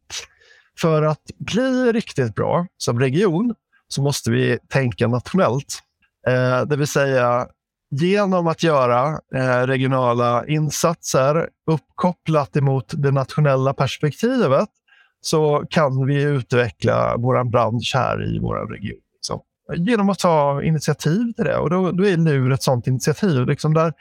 [0.80, 3.54] för att bli riktigt bra som region
[3.88, 5.82] så måste vi tänka nationellt.
[6.26, 7.48] Eh, det vill säga
[7.90, 14.68] genom att göra eh, regionala insatser uppkopplat emot det nationella perspektivet
[15.20, 19.00] så kan vi utveckla vår bransch här i vår region.
[19.74, 21.56] Genom att ta initiativ till det.
[21.56, 23.46] Och då, då är LUR ett sådant initiativ.
[23.46, 23.92] Liksom där,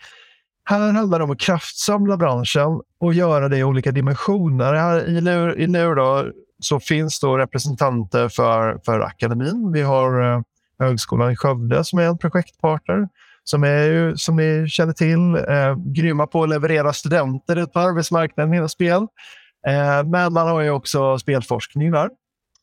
[0.64, 4.74] här handlar det om att kraftsamla branschen och göra det i olika dimensioner.
[4.74, 9.72] Här I LUR, i LUR då, så finns då representanter för, för akademin.
[9.74, 10.42] Vi har eh,
[10.80, 13.08] Högskolan i Skövde som är en projektpartner
[13.44, 17.80] som, är ju, som ni känner till, eh, grymma på att leverera studenter ut på
[17.80, 19.02] arbetsmarknaden inom spel.
[19.68, 22.10] Eh, men man har ju också spelforskning där.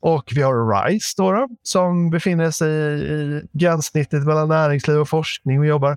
[0.03, 5.09] Och vi har RISE då, då som befinner sig i, i gränssnittet mellan näringsliv och
[5.09, 5.97] forskning och jobbar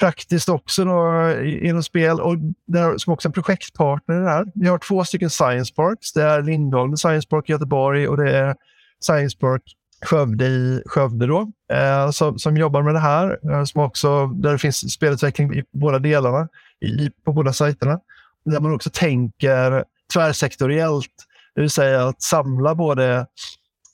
[0.00, 2.36] praktiskt också då, inom spel och
[2.66, 4.46] där, som också en projektpartner där.
[4.54, 6.12] Vi har två stycken Science Parks.
[6.12, 8.56] Det är Lindholm Science Park i Göteborg och det är
[9.00, 9.62] Science Park
[10.04, 13.38] Skövde i Skövde då, eh, som, som jobbar med det här.
[13.50, 16.48] Eh, som också, där det finns spelutveckling i båda delarna,
[16.80, 18.00] i, på båda sajterna.
[18.44, 21.14] Där man också tänker tvärsektoriellt,
[21.54, 23.26] det vill säga att samla både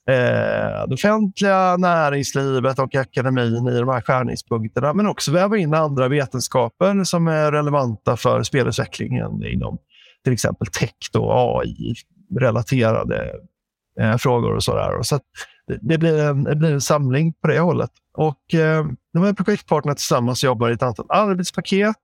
[0.09, 6.09] eh, det offentliga näringslivet och akademin i de här skärningspunkterna, men också väva in andra
[6.09, 9.79] vetenskaper som är relevanta för spelutvecklingen inom
[10.25, 13.31] till exempel tech och AI-relaterade
[14.01, 15.03] eh, frågor och sådär.
[15.03, 15.21] Så
[15.67, 17.91] det, det, blir en, det blir en samling på det hållet.
[18.15, 21.97] Och eh, de här projektpartnerna tillsammans jobbar i ett antal arbetspaket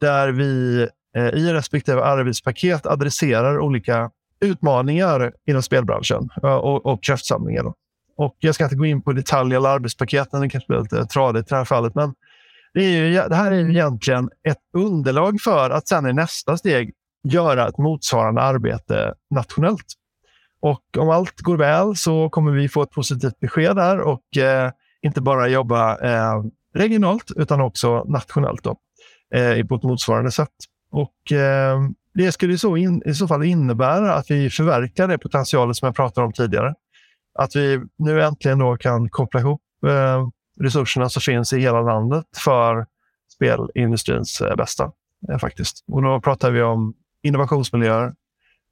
[0.00, 0.82] där vi
[1.16, 4.10] eh, i respektive arbetspaket adresserar olika
[4.40, 7.62] utmaningar inom spelbranschen och, och kraftsamlingar.
[7.62, 7.74] Då.
[8.16, 11.46] Och jag ska inte gå in på detaljer eller arbetspaketen, det kanske blir lite tradigt
[11.46, 11.94] i det här fallet.
[11.94, 12.14] Men
[12.74, 16.56] det, är ju, det här är ju egentligen ett underlag för att sen i nästa
[16.56, 16.92] steg
[17.28, 19.86] göra ett motsvarande arbete nationellt.
[20.62, 24.70] Och om allt går väl så kommer vi få ett positivt besked där och eh,
[25.02, 26.42] inte bara jobba eh,
[26.74, 28.76] regionalt utan också nationellt då,
[29.34, 30.54] eh, på ett motsvarande sätt.
[30.90, 31.80] Och eh,
[32.20, 35.96] det skulle så in, i så fall innebära att vi förverkar det potentialet som jag
[35.96, 36.74] pratade om tidigare.
[37.38, 40.28] Att vi nu äntligen då kan koppla ihop eh,
[40.60, 42.86] resurserna som finns i hela landet för
[43.34, 44.92] spelindustrins eh, bästa.
[45.28, 45.84] Eh, faktiskt.
[45.92, 48.14] Och då pratar vi om innovationsmiljöer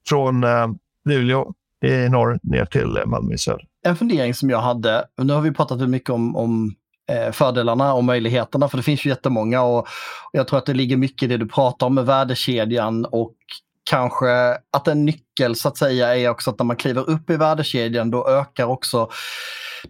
[0.08, 0.68] från eh,
[1.04, 3.66] Luleå i norr ner till eh, Malmö i söder.
[3.82, 6.74] En fundering som jag hade, nu har vi pratat mycket om, om
[7.12, 9.88] Eh, fördelarna och möjligheterna, för det finns ju jättemånga och
[10.32, 13.34] jag tror att det ligger mycket i det du pratar om med värdekedjan och
[13.90, 17.36] kanske att en nyckel så att säga är också att när man kliver upp i
[17.36, 19.08] värdekedjan då ökar också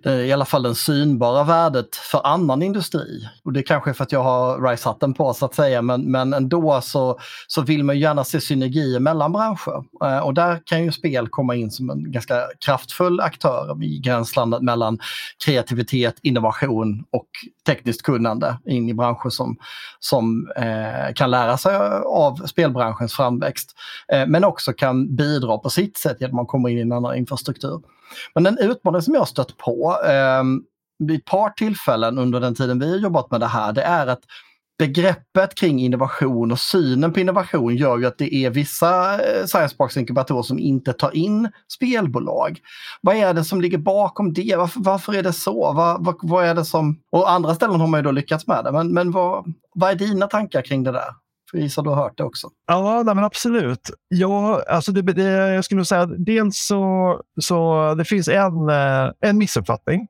[0.04, 3.28] i alla fall det synbara värdet för annan industri.
[3.44, 6.32] Och det kanske är för att jag har RISE-hatten på så att säga, men, men
[6.32, 9.84] ändå så, så vill man gärna se synergier mellan branscher.
[10.04, 14.62] Eh, och där kan ju spel komma in som en ganska kraftfull aktör i gränslandet
[14.62, 14.98] mellan
[15.44, 17.28] kreativitet, innovation och
[17.66, 19.56] tekniskt kunnande in i branscher som,
[20.00, 23.76] som eh, kan lära sig av spelbranschens framväxt.
[24.12, 26.92] Eh, men också kan bidra på sitt sätt genom att man kommer in i en
[26.92, 27.80] annan infrastruktur.
[28.34, 30.42] Men en utmaning som jag stött på eh,
[30.98, 34.06] vid ett par tillfällen under den tiden vi har jobbat med det här, det är
[34.06, 34.20] att
[34.78, 39.76] begreppet kring innovation och synen på innovation gör ju att det är vissa eh, Science
[39.76, 42.60] Parks inkubatorer som inte tar in spelbolag.
[43.00, 44.56] Vad är det som ligger bakom det?
[44.56, 45.72] Varför, varför är det så?
[45.72, 47.00] Vad, vad, vad, är det som...
[47.12, 49.94] Och andra ställen har man ju då lyckats med det, men, men vad, vad är
[49.94, 51.14] dina tankar kring det där?
[51.52, 52.48] Gissar du har hört det också.
[52.66, 53.90] Ja, nej, men absolut.
[54.08, 55.22] Ja, alltså det, det,
[55.54, 60.08] jag skulle nog säga att dels så, så det finns en, eh, en missuppfattning.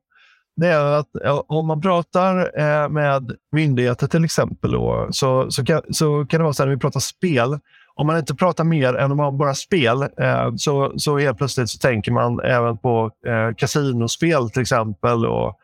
[0.56, 1.08] Det är att
[1.46, 6.44] om man pratar eh, med myndigheter till exempel då, så, så, kan, så kan det
[6.44, 7.58] vara så här när vi pratar spel.
[7.94, 11.70] Om man inte pratar mer än om man bara spel eh, så, så helt plötsligt
[11.70, 13.10] så tänker man även på
[13.56, 15.58] kasinospel till exempel och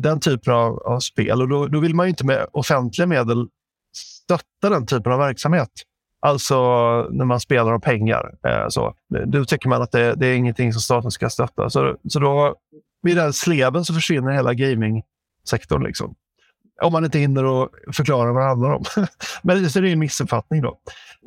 [0.00, 1.42] den typen av, av spel.
[1.42, 3.46] Och då, då vill man inte med offentliga medel
[4.24, 5.70] stötta den typen av verksamhet.
[6.20, 6.56] Alltså
[7.10, 8.34] när man spelar om pengar.
[8.46, 8.94] Eh, så.
[9.26, 11.70] Då tycker man att det, det, är ingenting som staten ska stötta.
[11.70, 12.56] Så, så då
[13.02, 15.82] vid den sleven så försvinner hela gamingsektorn.
[15.82, 16.14] Liksom.
[16.82, 18.84] Om man inte hinner att förklara vad det handlar om.
[19.42, 20.78] Men det är en missuppfattning då.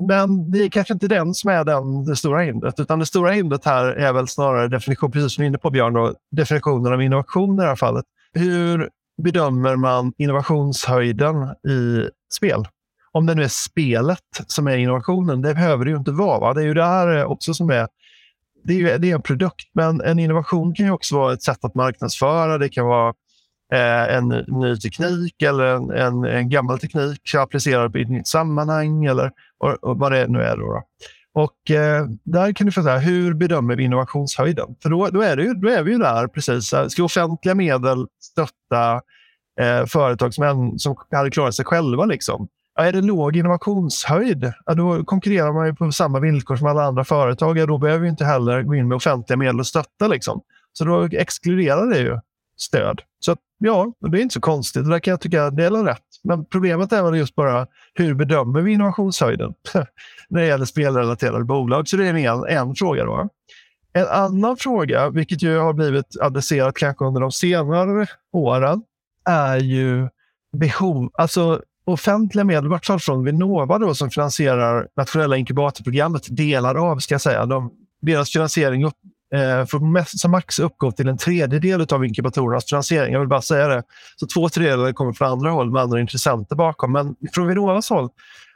[0.07, 3.31] Men det är kanske inte den som är den, det stora hindret, utan det stora
[3.31, 6.93] hindret här är väl snarare definition, precis som du är inne på Björn, då, definitionen
[6.93, 8.05] av innovation i det här fallet.
[8.33, 8.89] Hur
[9.23, 11.35] bedömer man innovationshöjden
[11.67, 12.65] i spel?
[13.15, 16.39] Om det nu är spelet som är innovationen, det behöver det ju inte vara.
[16.39, 16.53] Va?
[16.53, 17.87] Det är ju det här eh, också som är
[18.63, 21.65] det är, det är en produkt, men en innovation kan ju också vara ett sätt
[21.65, 22.57] att marknadsföra.
[22.57, 23.13] Det kan vara
[23.73, 29.05] eh, en ny teknik eller en, en, en, gammal teknik applicerad i ett nytt sammanhang
[29.05, 30.57] eller och, och vad det nu är.
[30.57, 30.83] Då, då.
[31.33, 34.75] Och eh, där kan du få säga, hur bedömer vi innovationshöjden?
[34.83, 36.73] För då, då, är, det ju, då är vi ju där precis.
[36.73, 39.01] Eh, ska offentliga medel stötta
[39.59, 42.05] eh, företag som, en, som hade klarat sig själva?
[42.05, 42.47] Liksom?
[42.75, 46.83] Ja, är det låg innovationshöjd, ja, då konkurrerar man ju på samma villkor som alla
[46.83, 47.57] andra företag.
[47.57, 50.07] Ja, då behöver vi inte heller gå in med offentliga medel och stötta.
[50.07, 50.41] Liksom.
[50.73, 52.19] Så då exkluderar det ju
[52.57, 53.01] stöd.
[53.19, 54.83] Så att, ja, det är inte så konstigt.
[54.83, 56.01] Det där kan jag tycka det är rätt.
[56.23, 59.53] Men problemet är väl just bara hur bedömer vi innovationshöjden
[60.29, 61.87] när det gäller spelrelaterade bolag?
[61.87, 63.05] Så det är en, en fråga.
[63.05, 63.29] Då.
[63.93, 68.83] En annan fråga, vilket ju har blivit adresserat kanske under de senare åren,
[69.25, 70.09] är ju
[70.57, 76.75] behov, alltså offentliga medel, i vart fall från Vinnova då, som finansierar nationella inkubatorprogrammet, delar
[76.75, 77.45] av ska jag säga.
[77.45, 77.71] De,
[78.01, 78.93] deras finansiering upp,
[79.33, 83.13] eh, får mest, som max uppgå till en tredjedel av inkubatorernas finansiering.
[83.13, 83.83] Jag vill bara säga det.
[84.15, 86.91] Så två tredjedelar kommer från andra håll med andra intressenter bakom.
[86.91, 88.09] Men från Vinnovas håll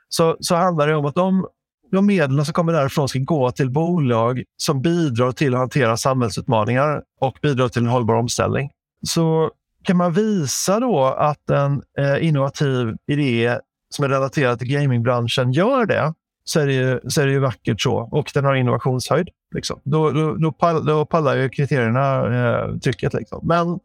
[0.10, 1.48] så, så handlar det om att de,
[1.92, 7.02] de medlen som kommer därifrån ska gå till bolag som bidrar till att hantera samhällsutmaningar
[7.22, 8.70] och bidrar till en hållbar omställning.
[9.08, 9.52] Så
[9.90, 15.86] kan man visa då att en eh, innovativ idé som är relaterad till gamingbranschen gör
[15.86, 17.96] det, så är det ju, så är det ju vackert så.
[18.12, 19.30] Och den har innovationshöjd.
[19.56, 19.82] Liksom.
[19.84, 23.14] Då, då, då, pall, då pallar ju kriterierna eh, trycket.
[23.14, 23.48] Liksom.
[23.48, 23.80] Men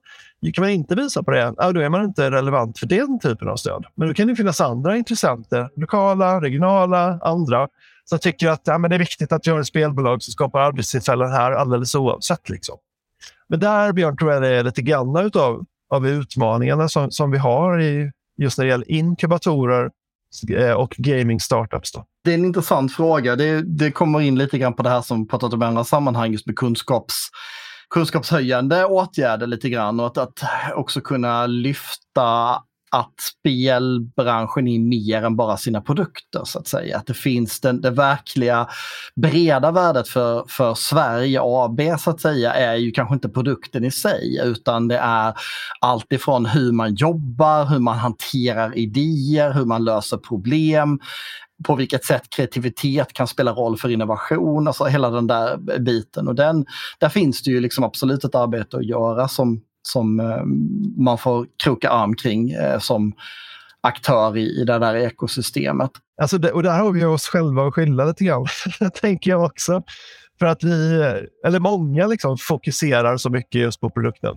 [0.53, 3.57] kan man inte visa på det, då är man inte relevant för den typen av
[3.57, 3.85] stöd.
[3.95, 7.69] Men då kan det finnas andra intressenter, lokala, regionala, andra,
[8.05, 11.33] som tycker att ja, men det är viktigt att göra ett spelbolag som skapar arbetstillfällen
[11.33, 12.49] här alldeles oavsett.
[12.49, 12.77] Liksom.
[13.49, 17.39] Men där, Björn, tror jag det är lite grann utav av utmaningarna som, som vi
[17.39, 19.91] har i, just när det gäller inkubatorer
[20.57, 21.93] eh, och gaming startups.
[21.93, 22.05] Då.
[22.25, 23.37] Det är en intressant fråga.
[23.37, 25.85] Det, det kommer in lite grann på det här som vi pratat om i andra
[25.85, 27.31] sammanhang just med kunskaps
[27.91, 30.41] kunskapshöjande åtgärder lite grann och att, att
[30.75, 32.59] också kunna lyfta
[32.95, 36.99] att spelbranschen är mer än bara sina produkter så att säga.
[36.99, 38.69] Att det finns den, det verkliga
[39.17, 43.91] breda värdet för, för Sverige AB så att säga är ju kanske inte produkten i
[43.91, 45.35] sig utan det är
[45.81, 51.01] allt ifrån hur man jobbar, hur man hanterar idéer, hur man löser problem,
[51.65, 56.29] på vilket sätt kreativitet kan spela roll för innovation, alltså hela den där biten.
[56.29, 56.67] Och den,
[56.99, 60.45] där finns det ju liksom absolut ett arbete att göra som, som eh,
[61.05, 63.13] man får kroka arm kring eh, som
[63.81, 65.91] aktör i, i det där ekosystemet.
[66.23, 68.47] Alltså det, och där har vi oss själva att skylla lite grann,
[69.01, 69.83] tänker jag också.
[70.39, 71.03] För att vi,
[71.47, 74.35] eller många liksom, fokuserar så mycket just på produkten.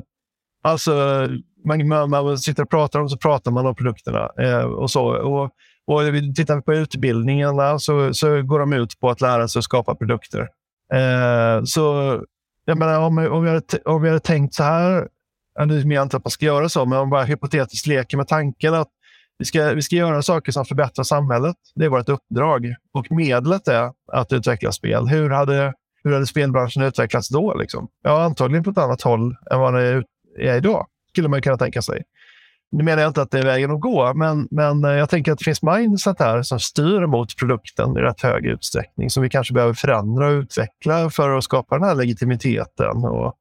[0.64, 1.28] Alltså,
[1.66, 4.30] man, man, man sitter och pratar om så pratar man om produkterna.
[4.40, 5.06] Eh, och så.
[5.06, 5.52] Och,
[5.88, 6.02] och
[6.36, 9.96] tittar vi på utbildningarna så, så går de ut på att lära sig att skapa
[9.96, 10.48] produkter.
[10.94, 12.16] Eh, så
[12.66, 15.08] jag menar, om, om, vi hade, om vi hade tänkt så här
[15.66, 18.18] nu menar jag inte att man ska göra så, men om man bara hypotetiskt leker
[18.18, 18.88] med tanken att
[19.40, 21.56] vi ska, vi ska göra saker som förbättrar samhället.
[21.76, 22.76] Det är vårt uppdrag.
[22.94, 25.08] Och medlet är att utveckla spel.
[25.08, 27.54] Hur hade, hur hade spelbranschen utvecklats då?
[27.54, 27.88] Liksom?
[28.04, 30.04] Ja, antagligen på ett annat håll än vad det
[30.40, 32.04] är idag, skulle man kunna tänka sig.
[32.72, 35.32] Nu menar jag inte att det är vägen att gå, men, men eh, jag tänker
[35.32, 39.30] att det finns mindset här som styr mot produkten i rätt hög utsträckning som vi
[39.30, 43.36] kanske behöver förändra och utveckla för att skapa den här legitimiteten och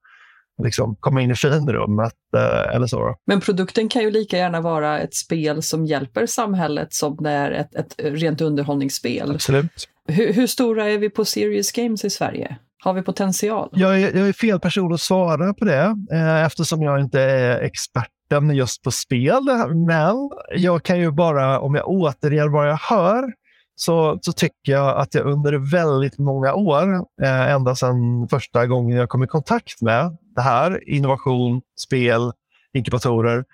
[0.62, 3.14] liksom komma in i finrummet eh, eller så.
[3.26, 7.50] Men produkten kan ju lika gärna vara ett spel som hjälper samhället som det är
[7.50, 9.30] ett, ett rent underhållningsspel.
[9.30, 9.88] Absolut.
[10.08, 12.56] Hur, hur, stora är vi på serious games i Sverige?
[12.84, 13.68] Har vi potential?
[13.72, 17.60] Jag är, jag är fel person att svara på det eh, eftersom jag inte är
[17.60, 19.42] experten just på spel.
[19.88, 23.32] Men jag kan ju bara, om jag återger vad jag hör,
[23.76, 28.96] så, så tycker jag att jag under väldigt många år, eh, ända sedan första gången
[28.96, 32.32] jag kom i kontakt med det här, innovation, spel,
[32.74, 33.44] inkubatorer,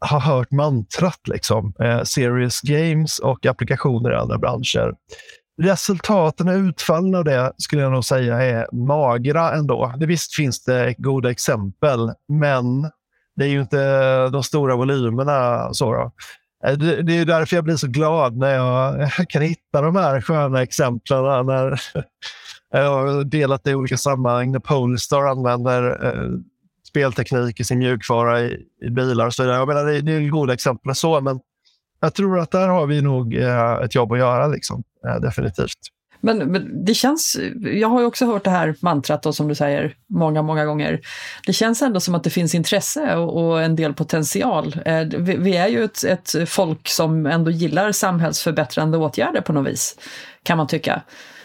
[0.00, 1.74] har hört mantrat liksom.
[1.80, 4.94] Eh, serious games och applikationer i andra branscher.
[5.62, 9.94] Resultaten och utfallen av det skulle jag nog säga är magra ändå.
[9.96, 12.82] Det visst finns det goda exempel, men
[13.36, 15.68] det är ju inte de stora volymerna.
[15.72, 16.12] Så då.
[16.66, 20.20] Eh, det, det är därför jag blir så glad när jag kan hitta de här
[20.20, 21.46] sköna exemplen.
[21.46, 21.80] När
[22.70, 26.28] jag har delat det i olika sammanhang när Polestar använder eh,
[26.88, 29.58] spelteknik i sin mjukvara i, i bilar och så vidare.
[29.58, 31.40] Jag menar, det, det är goda exempel så, men
[32.00, 34.82] jag tror att där har vi nog eh, ett jobb att göra, liksom.
[35.06, 35.78] Eh, definitivt.
[36.24, 39.54] Men, men, det känns, jag har ju också hört det här mantrat då, som du
[39.54, 41.00] säger många, många gånger.
[41.46, 44.76] Det känns ändå som att det finns intresse och, och en del potential.
[44.84, 49.66] Eh, vi, vi, är ju ett, ett folk som ändå gillar samhällsförbättrande åtgärder på något
[49.66, 49.98] vis,
[50.42, 51.02] kan man tycka.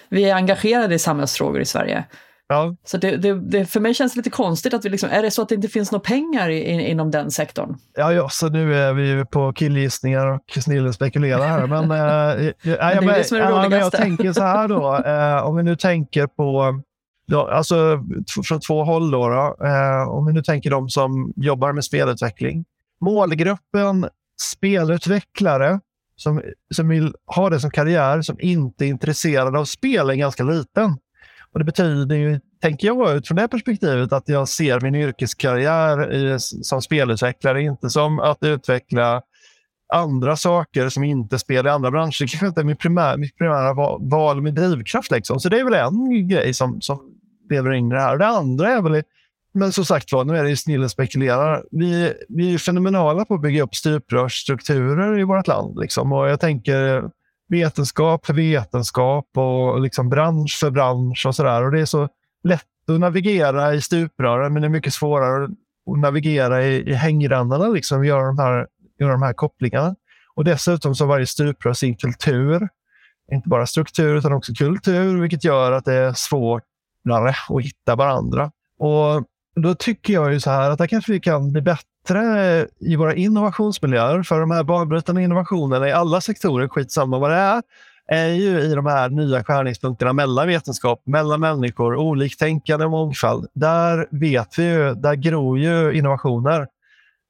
[0.09, 2.05] Vi är engagerade i samhällsfrågor i Sverige.
[2.49, 2.75] Ja.
[2.83, 5.31] Så det, det, det, för mig känns det lite konstigt att vi liksom, är det
[5.31, 7.77] så att det inte finns några pengar i, inom den sektorn?
[7.95, 11.67] Ja, ja, så nu är vi på killgissningar och snillen spekulerar här.
[11.67, 11.97] Men, äh,
[12.61, 15.75] ja, ja, men, det ja, men jag tänker så här då, äh, om vi nu
[15.75, 16.81] tänker på
[17.29, 18.03] Ja, alltså
[18.47, 19.11] från två håll.
[19.11, 22.65] Då, då eh, om vi nu tänker de som jobbar med spelutveckling.
[23.01, 24.09] Målgruppen
[24.41, 25.79] spelutvecklare
[26.15, 26.41] som,
[26.75, 30.97] som vill ha det som karriär, som inte är intresserade av spel, är ganska liten.
[31.57, 36.39] Och Det betyder ju, tänker jag utifrån det perspektivet, att jag ser min yrkeskarriär i,
[36.39, 39.21] som spelutvecklare inte som att utveckla
[39.93, 42.19] andra saker som inte spelar i andra branscher.
[42.21, 45.11] Det kanske inte är min primär, mitt primära val, med drivkraft.
[45.11, 45.39] Liksom.
[45.39, 46.99] Så det är väl en grej som, som
[47.49, 48.17] lever in i det här.
[48.17, 49.03] Det andra är väl,
[49.53, 51.63] men som sagt var, nu är det ju snillen spekulerar.
[51.71, 55.79] Vi, vi är fenomenala på att bygga upp stuprörsstrukturer i vårt land.
[55.79, 56.11] Liksom.
[56.11, 57.09] Och jag tänker
[57.47, 61.65] vetenskap för vetenskap och liksom bransch för bransch och sådär.
[61.65, 62.09] Och det är så
[62.43, 65.43] lätt att navigera i stuprören, men det är mycket svårare
[65.91, 68.67] att navigera i, i hängrännorna, liksom, göra, de här,
[68.99, 69.95] göra de här kopplingarna.
[70.35, 72.69] Och dessutom så har varje stuprör sin kultur.
[73.31, 78.51] Inte bara struktur utan också kultur, vilket gör att det är svårare att hitta varandra.
[78.79, 82.67] Och då tycker jag ju så här att där kanske vi kan bli bättre bättre
[82.79, 84.23] i våra innovationsmiljöer.
[84.23, 87.61] För de här banbrytande innovationerna i alla sektorer, skitsamma vad det är,
[88.07, 93.47] är ju i de här nya skärningspunkterna mellan vetenskap, mellan människor, oliktänkande och mångfald.
[93.53, 96.67] Där vet vi ju, där gror ju innovationer.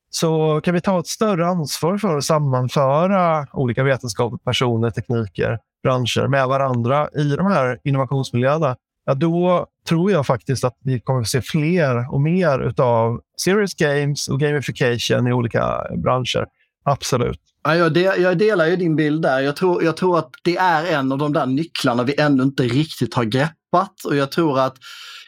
[0.10, 6.28] Så kan vi ta ett större ansvar för att sammanföra olika vetenskaper, personer, tekniker, branscher
[6.28, 8.76] med varandra i de här innovationsmiljöerna,
[9.08, 13.76] ja, då tror jag faktiskt att vi kommer att se fler och mer av serious
[13.76, 16.46] games och gamification i olika branscher.
[16.90, 17.40] Absolut.
[17.64, 19.40] Ja, jag, del, jag delar ju din bild där.
[19.40, 22.64] Jag tror, jag tror att det är en av de där nycklarna vi ännu inte
[22.64, 24.06] riktigt har greppat.
[24.06, 24.78] Och jag tror att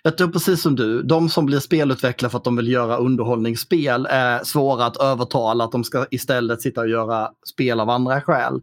[0.04, 4.08] jag tror precis som du, de som blir spelutvecklare för att de vill göra underhållningsspel
[4.10, 8.62] är svåra att övertala att de ska istället sitta och göra spel av andra skäl.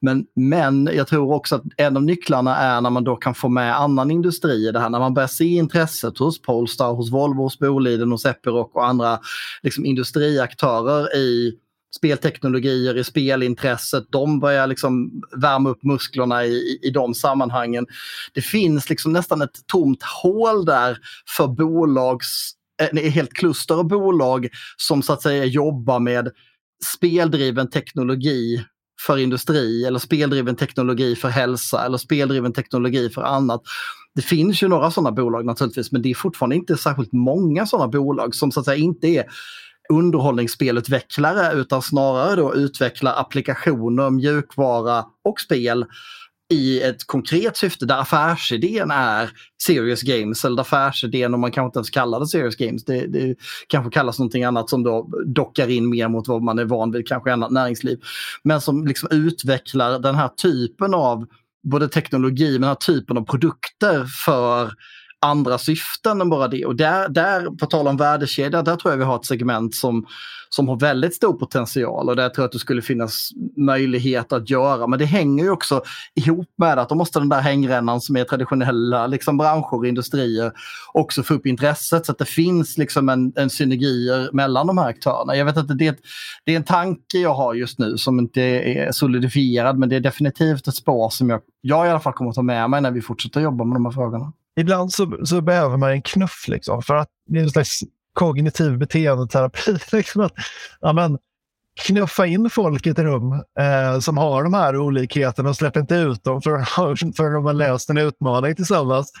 [0.00, 3.48] Men, men jag tror också att en av nycklarna är när man då kan få
[3.48, 4.90] med annan industri i det här.
[4.90, 9.18] När man börjar se intresset hos Polestar, hos Volvo, hos Boliden, hos Epiroc och andra
[9.62, 11.54] liksom, industriaktörer i
[11.96, 14.04] spelteknologier, i spelintresset.
[14.10, 17.86] De börjar liksom värma upp musklerna i, i, i de sammanhangen.
[18.34, 20.98] Det finns liksom nästan ett tomt hål där
[21.36, 26.30] för bolags, eh, ett helt kluster av bolag som så att säga jobbar med
[26.96, 28.64] speldriven teknologi
[29.06, 33.62] för industri eller speldriven teknologi för hälsa eller speldriven teknologi för annat.
[34.14, 37.88] Det finns ju några sådana bolag naturligtvis men det är fortfarande inte särskilt många sådana
[37.88, 39.24] bolag som så att säga inte är
[39.88, 45.84] underhållningsspelutvecklare utan snarare då utveckla applikationer, mjukvara och spel
[46.50, 49.30] i ett konkret syfte där affärsidén är
[49.62, 53.36] serious games eller affärsidén, om man kanske inte ens kallar det serious games, det, det
[53.68, 57.08] kanske kallas någonting annat som då dockar in mer mot vad man är van vid,
[57.08, 57.98] kanske annat näringsliv.
[58.42, 61.26] Men som liksom utvecklar den här typen av
[61.62, 64.72] både teknologi men den här typen av produkter för
[65.26, 66.66] andra syften än bara det.
[66.66, 70.06] Och där, där på tal om värdekedja, där tror jag vi har ett segment som,
[70.48, 74.50] som har väldigt stor potential och där tror jag att det skulle finnas möjlighet att
[74.50, 74.86] göra.
[74.86, 75.82] Men det hänger ju också
[76.14, 80.52] ihop med att då måste den där hängrännan som är traditionella liksom, branscher och industrier
[80.92, 84.88] också få upp intresset så att det finns liksom en, en synergier mellan de här
[84.88, 85.36] aktörerna.
[85.36, 85.98] Jag vet att det,
[86.44, 90.00] det är en tanke jag har just nu som inte är solidifierad men det är
[90.00, 92.90] definitivt ett spår som jag, jag i alla fall kommer att ta med mig när
[92.90, 96.82] vi fortsätter jobba med de här frågorna ibland så, så behöver man en knuff liksom,
[96.82, 97.80] för att det är en slags
[98.12, 99.78] kognitiv beteendeterapi.
[99.96, 100.32] Liksom att,
[100.80, 101.18] ja, men,
[101.76, 105.94] knuffa in folk i ett rum eh, som har de här olikheterna och släpp inte
[105.94, 106.64] ut dem förrän
[107.16, 109.12] för de har löst en utmaning tillsammans.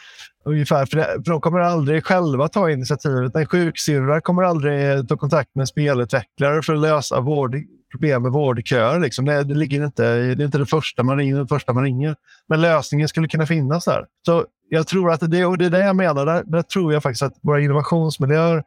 [0.44, 3.36] Ungefär, för, det, för de kommer aldrig själva ta initiativet.
[3.36, 7.56] En sjuksyrra kommer aldrig ta kontakt med en spelutvecklare för att lösa vård,
[7.90, 9.00] problem med vårdköer.
[9.00, 9.24] Liksom.
[9.24, 12.16] Det, det, ligger inte, det är inte det första man ringer, det första man ringer.
[12.48, 14.04] Men lösningen skulle kunna finnas där.
[14.26, 17.02] Så jag tror att det, och det är det jag menar, där, där tror jag
[17.02, 18.62] faktiskt att våra innovationsmiljöer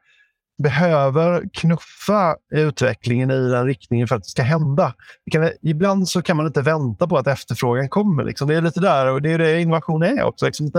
[0.59, 4.93] behöver knuffa utvecklingen i den riktningen för att det ska hända.
[5.25, 8.23] Det kan, ibland så kan man inte vänta på att efterfrågan kommer.
[8.23, 8.47] Liksom.
[8.47, 10.45] Det är lite där och det är det innovation är också.
[10.45, 10.71] Liksom.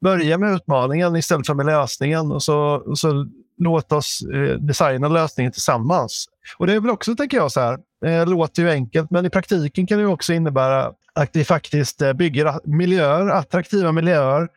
[0.00, 3.26] Börja med utmaningen istället för med lösningen och så, och så
[3.58, 6.26] låt oss eh, designa lösningen tillsammans.
[6.56, 9.30] Och det är väl också, tänker jag, så här, eh, låter ju enkelt, men i
[9.30, 14.48] praktiken kan det också innebära att vi faktiskt eh, bygger miljöer, attraktiva miljöer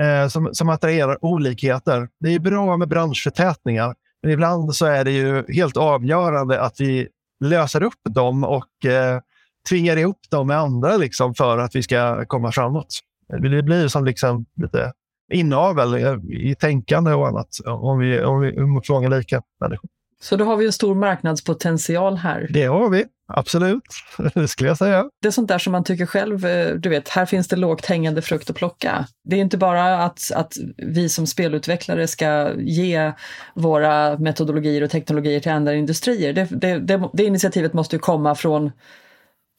[0.00, 2.08] eh, som, som attraherar olikheter.
[2.20, 7.08] Det är bra med branschförtätningar, men ibland så är det ju helt avgörande att vi
[7.44, 9.20] löser upp dem och eh,
[9.68, 12.98] tvingar ihop dem med andra liksom, för att vi ska komma framåt.
[13.28, 14.92] Det blir som liksom lite
[15.32, 15.94] inavel
[16.32, 19.90] i tänkande och annat om vi, om vi umgås många lika människor.
[20.20, 22.46] Så då har vi en stor marknadspotential här.
[22.50, 23.82] Det har vi, absolut.
[24.34, 25.04] Det skulle jag säga.
[25.22, 27.86] Det är sånt där som man tycker själv, eh, du vet, här finns det lågt
[27.86, 29.06] hängande frukt att plocka.
[29.24, 33.12] Det är inte bara att, att vi som spelutvecklare ska ge
[33.54, 36.32] våra metodologier och teknologier till andra industrier.
[36.32, 38.70] Det, det, det, det initiativet måste ju komma från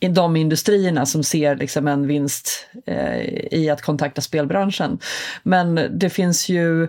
[0.08, 3.20] de industrierna som ser liksom en vinst eh,
[3.52, 5.00] i att kontakta spelbranschen.
[5.44, 6.88] Men det finns ju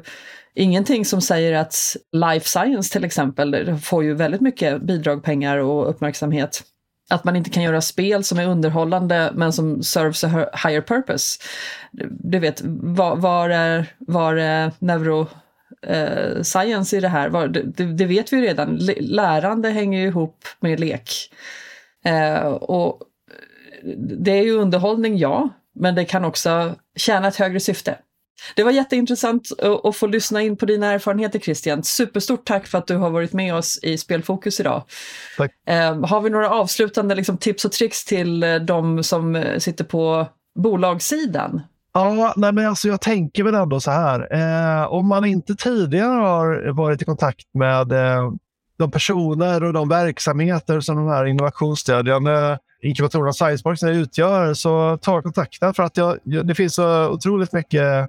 [0.54, 5.90] ingenting som säger att life science till exempel får ju väldigt mycket bidrag, pengar och
[5.90, 6.62] uppmärksamhet.
[7.10, 10.28] Att man inte kan göra spel som är underhållande men som serves a
[10.64, 11.40] higher purpose.
[12.10, 15.26] Du vet, var, var är, var är neuro
[15.86, 17.28] eh, science i det här?
[17.28, 21.10] Var, det, det, vet vi ju redan, lärande hänger ju ihop med lek.
[22.04, 23.02] Eh, och
[24.18, 27.98] det är ju underhållning, ja, men det kan också tjäna ett högre syfte.
[28.56, 29.48] Det var jätteintressant
[29.84, 31.82] att få lyssna in på dina erfarenheter Christian.
[31.82, 34.82] Superstort tack för att du har varit med oss i Spelfokus idag.
[35.36, 35.52] Tack.
[35.66, 39.84] Eh, har vi några avslutande liksom, tips och tricks till eh, de som eh, sitter
[39.84, 40.26] på
[40.58, 41.60] bolagssidan?
[41.92, 44.28] Ja, nej men alltså jag tänker väl ändå så här.
[44.32, 48.32] Eh, om man inte tidigare har varit i kontakt med eh,
[48.78, 55.74] de personer och de verksamheter som de här innovationsstödjande inkubatorerna Science utgör, så ta kontakten.
[55.74, 58.08] För att jag, det finns så otroligt mycket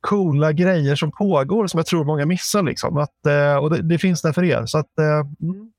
[0.00, 2.62] coola grejer som pågår som jag tror många missar.
[2.62, 2.96] Liksom.
[2.96, 4.66] Att, eh, och det, det, finns där för er.
[4.66, 5.04] Så att, eh,
[5.42, 5.70] mm,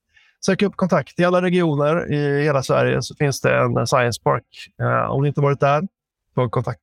[0.45, 1.19] sök upp kontakt.
[1.19, 4.45] I alla regioner i hela Sverige så finns det en Science Park.
[4.81, 5.87] Eh, om ni inte varit där,
[6.35, 6.81] ta kontakt.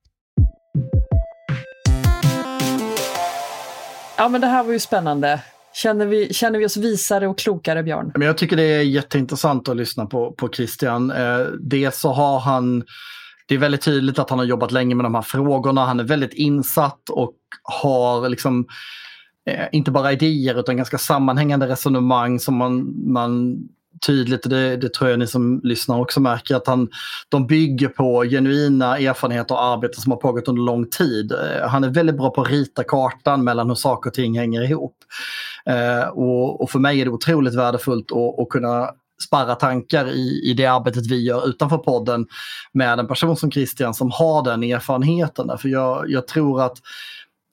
[4.18, 5.40] Ja, men det här var ju spännande.
[5.74, 8.12] Känner vi, känner vi oss visare och klokare, Björn?
[8.14, 11.10] Men jag tycker det är jätteintressant att lyssna på, på Christian.
[11.10, 12.84] Eh, dels så har han
[13.46, 15.84] det är väldigt tydligt att han har jobbat länge med de här frågorna.
[15.84, 18.66] Han är väldigt insatt och har liksom
[19.46, 23.58] eh, inte bara idéer utan ganska sammanhängande resonemang som man, man
[24.06, 26.88] tydligt, och det, det, tror jag ni som lyssnar också märker, att han,
[27.28, 31.32] de bygger på genuina erfarenheter och arbete som har pågått under lång tid.
[31.32, 34.62] Eh, han är väldigt bra på att rita kartan mellan hur saker och ting hänger
[34.62, 34.96] ihop.
[35.66, 38.90] Eh, och, och, för mig är det otroligt värdefullt att, att kunna
[39.24, 42.26] sparra tankar i, i det arbetet vi gör utanför podden
[42.72, 45.58] med en person som Christian som har den erfarenheten.
[45.58, 46.78] För jag, jag tror att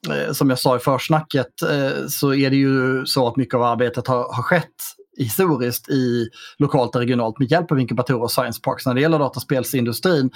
[0.09, 3.63] eh, som jag sa i försnacket eh, så är det ju så att mycket av
[3.63, 4.69] arbetet har, har skett
[5.17, 9.19] historiskt i lokalt och regionalt med hjälp av inkubatorer och science parks när det gäller
[9.19, 10.31] dataspelsindustrin.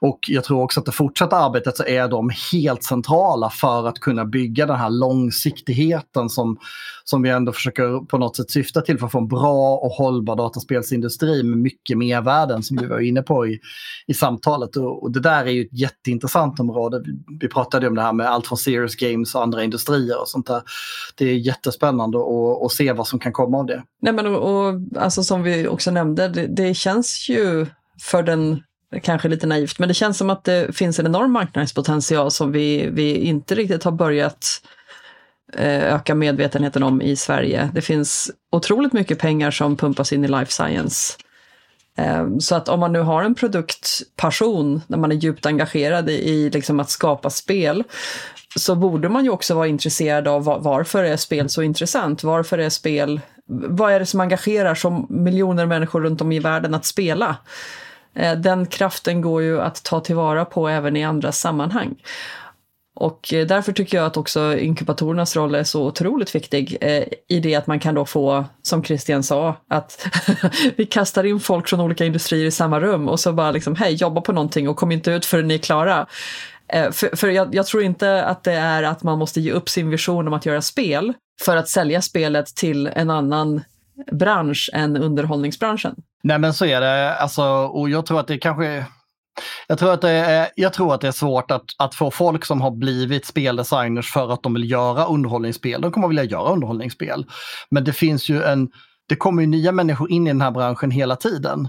[0.00, 3.98] Och jag tror också att det fortsatta arbetet så är de helt centrala för att
[3.98, 6.58] kunna bygga den här långsiktigheten som,
[7.04, 9.90] som vi ändå försöker på något sätt syfta till för att få en bra och
[9.90, 13.60] hållbar dataspelsindustri med mycket mervärden som vi var inne på i,
[14.06, 14.76] i samtalet.
[14.76, 17.02] Och, och det där är ju ett jätteintressant område.
[17.04, 20.28] Vi, vi pratade om det här med allt från Serious Games och andra industrier och
[20.28, 20.62] sånt där.
[21.16, 23.82] Det är jättespännande att, att se vad som kan komma av det.
[24.02, 27.66] Nej, men och, och alltså som vi också nämnde, det, det känns ju
[28.00, 28.62] för den
[29.02, 32.88] kanske lite naivt, men det känns som att det finns en enorm marknadspotential som vi,
[32.90, 34.62] vi inte riktigt har börjat
[35.52, 37.70] eh, öka medvetenheten om i Sverige.
[37.74, 41.12] Det finns otroligt mycket pengar som pumpas in i life science.
[41.96, 46.50] Ehm, så att om man nu har en produktpassion, när man är djupt engagerad i
[46.50, 47.84] liksom att skapa spel,
[48.56, 52.24] så borde man ju också vara intresserad av varför är spel så intressant?
[52.24, 56.74] Varför är spel vad är det som engagerar så miljoner människor runt om i världen
[56.74, 57.36] att spela?
[58.14, 61.96] Eh, den kraften går ju att ta tillvara på även i andra sammanhang.
[62.94, 67.40] Och eh, därför tycker jag att också inkubatorernas roll är så otroligt viktig eh, i
[67.40, 70.06] det att man kan då få, som Christian sa, att
[70.76, 73.94] vi kastar in folk från olika industrier i samma rum och så bara liksom, hej,
[73.94, 76.06] jobba på någonting och kom inte ut förrän ni är klara.
[76.68, 79.68] Eh, för, för jag, jag, tror inte att det är att man måste ge upp
[79.68, 83.62] sin vision om att göra spel, för att sälja spelet till en annan
[84.12, 85.94] bransch än underhållningsbranschen.
[86.22, 88.86] Nej men så är det, alltså, och jag tror att det kanske
[89.66, 92.44] jag tror att det är, jag tror att det är svårt att, att få folk
[92.44, 95.80] som har blivit speldesigners för att de vill göra underhållningsspel.
[95.80, 97.26] De kommer att vilja göra underhållningsspel.
[97.70, 98.68] Men det finns ju en,
[99.08, 101.68] det kommer ju nya människor in i den här branschen hela tiden.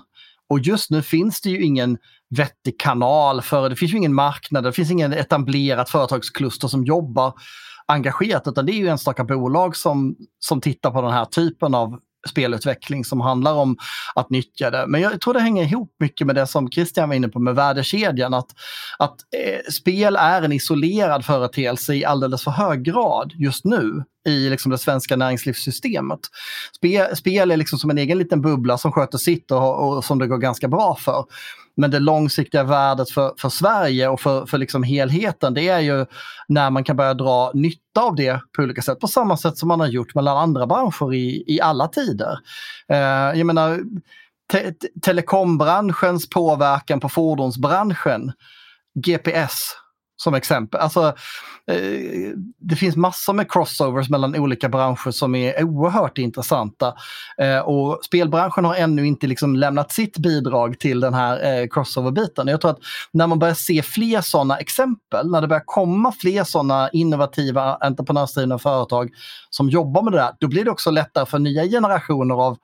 [0.50, 1.98] Och just nu finns det ju ingen
[2.30, 3.76] vettig kanal för det.
[3.76, 7.34] finns ju ingen marknad, det finns ingen etablerat företagskluster som jobbar
[7.86, 12.00] engagerat utan det är ju enstaka bolag som, som tittar på den här typen av
[12.30, 13.78] spelutveckling som handlar om
[14.16, 14.86] att nyttja det.
[14.88, 17.56] Men jag tror det hänger ihop mycket med det som Christian var inne på med
[17.56, 18.34] värdekedjan.
[18.34, 18.48] Att,
[19.00, 24.50] att eh, spel är en isolerad företeelse i alldeles för hög grad just nu i
[24.50, 26.20] liksom det svenska näringslivssystemet.
[26.76, 30.20] Spel, spel är liksom som en egen liten bubbla som sköter sitt och, och som
[30.20, 31.26] det går ganska bra för.
[31.76, 36.06] Men det långsiktiga värdet för, för Sverige och för, för liksom helheten det är ju
[36.48, 39.00] när man kan börja dra nytta av det på olika sätt.
[39.00, 42.40] På samma sätt som man har gjort mellan andra branscher i, i alla tider.
[42.90, 42.98] Eh,
[43.38, 43.80] jag menar,
[44.52, 48.32] te telekombranschens påverkan på fordonsbranschen,
[48.96, 49.83] GPS
[50.24, 50.80] som exempel.
[50.80, 51.08] Alltså,
[51.68, 56.94] eh, det finns massor med crossovers mellan olika branscher som är oerhört intressanta.
[57.38, 62.48] Eh, och spelbranschen har ännu inte liksom lämnat sitt bidrag till den här eh, crossover-biten.
[62.48, 62.80] Jag tror att
[63.12, 68.60] när man börjar se fler sådana exempel, när det börjar komma fler sådana innovativa entreprenörsdrivna
[68.60, 69.10] företag
[69.50, 72.58] som jobbar med det där, då blir det också lättare för nya generationer av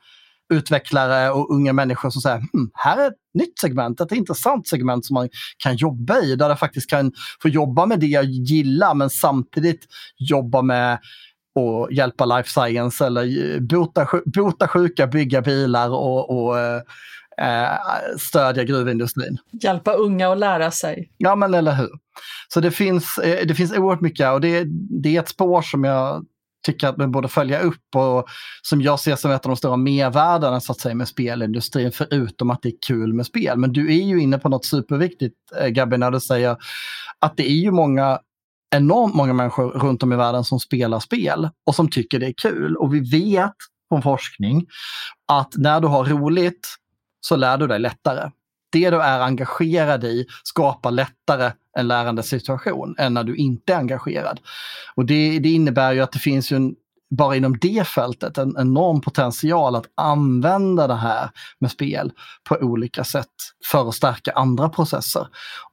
[0.50, 5.06] utvecklare och unga människor som säger hm, här är ett nytt segment, ett intressant segment
[5.06, 8.93] som man kan jobba i, där jag faktiskt kan få jobba med det jag gillar
[8.93, 9.86] men samtidigt
[10.18, 11.00] jobba med
[11.56, 16.82] och hjälpa life science eller bota, bota sjuka, bygga bilar och, och eh,
[17.41, 17.78] eh,
[18.18, 19.38] stödja gruvindustrin.
[19.52, 21.12] Hjälpa unga att lära sig.
[21.18, 21.89] Ja men eller hur.
[22.54, 24.64] Så det finns, eh, det finns oerhört mycket och det,
[25.02, 26.26] det är ett spår som jag
[26.66, 28.26] tycker att man borde följa upp och
[28.62, 32.49] som jag ser som ett av de stora mervärdena så att säga med spelindustrin förutom
[32.49, 33.57] att det är kul med spel.
[33.57, 36.57] Men du är ju inne på något superviktigt eh, Gabby när du säger
[37.20, 38.20] att det är ju många
[38.76, 42.34] enormt många människor runt om i världen som spelar spel och som tycker det är
[42.41, 42.76] kul.
[42.76, 43.55] Och vi vet
[43.89, 44.66] från forskning
[45.32, 46.68] att när du har roligt
[47.22, 48.32] så lär du dig lättare
[48.70, 53.78] det du är engagerad i skapar lättare en lärande situation än när du inte är
[53.78, 54.39] engagerad.
[54.95, 56.76] Och det, det innebär ju att det finns ju en,
[57.17, 62.11] bara inom det fältet en enorm potential att använda det här med spel
[62.49, 63.28] på olika sätt
[63.72, 65.28] för att stärka andra processer.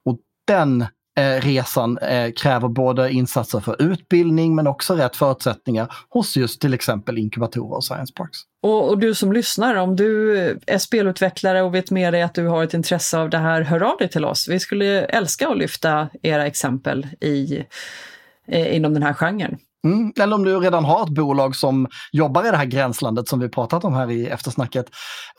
[0.05, 0.85] Och den
[1.17, 6.73] eh, resan eh, kräver både insatser för utbildning men också rätt förutsättningar hos just till
[6.73, 8.37] exempel inkubatorer och science parks.
[8.63, 10.37] Och, och, du som lyssnar, om du
[10.67, 13.83] är spelutvecklare och vet med dig att du har ett intresse av det här, hör
[13.83, 14.47] av dig till oss.
[14.49, 17.63] Vi skulle älska att lyfta era exempel i,
[18.47, 19.57] eh, inom den här genren.
[19.85, 23.39] Mm, eller om du redan har ett bolag som jobbar i det här gränslandet som
[23.39, 24.85] vi pratat om här i eftersnacket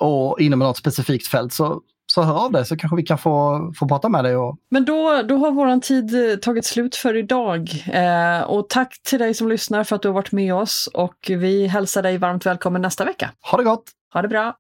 [0.01, 1.81] och inom något specifikt fält så
[2.13, 4.37] så hör av dig så kanske vi kan få, få prata med dig.
[4.37, 4.57] Och...
[4.71, 7.85] Men då, då har våran tid eh, tagit slut för idag.
[7.93, 11.17] Eh, och tack till dig som lyssnar för att du har varit med oss och
[11.29, 13.31] vi hälsar dig varmt välkommen nästa vecka.
[13.51, 13.85] Ha det gott!
[14.15, 14.55] Ha det bra!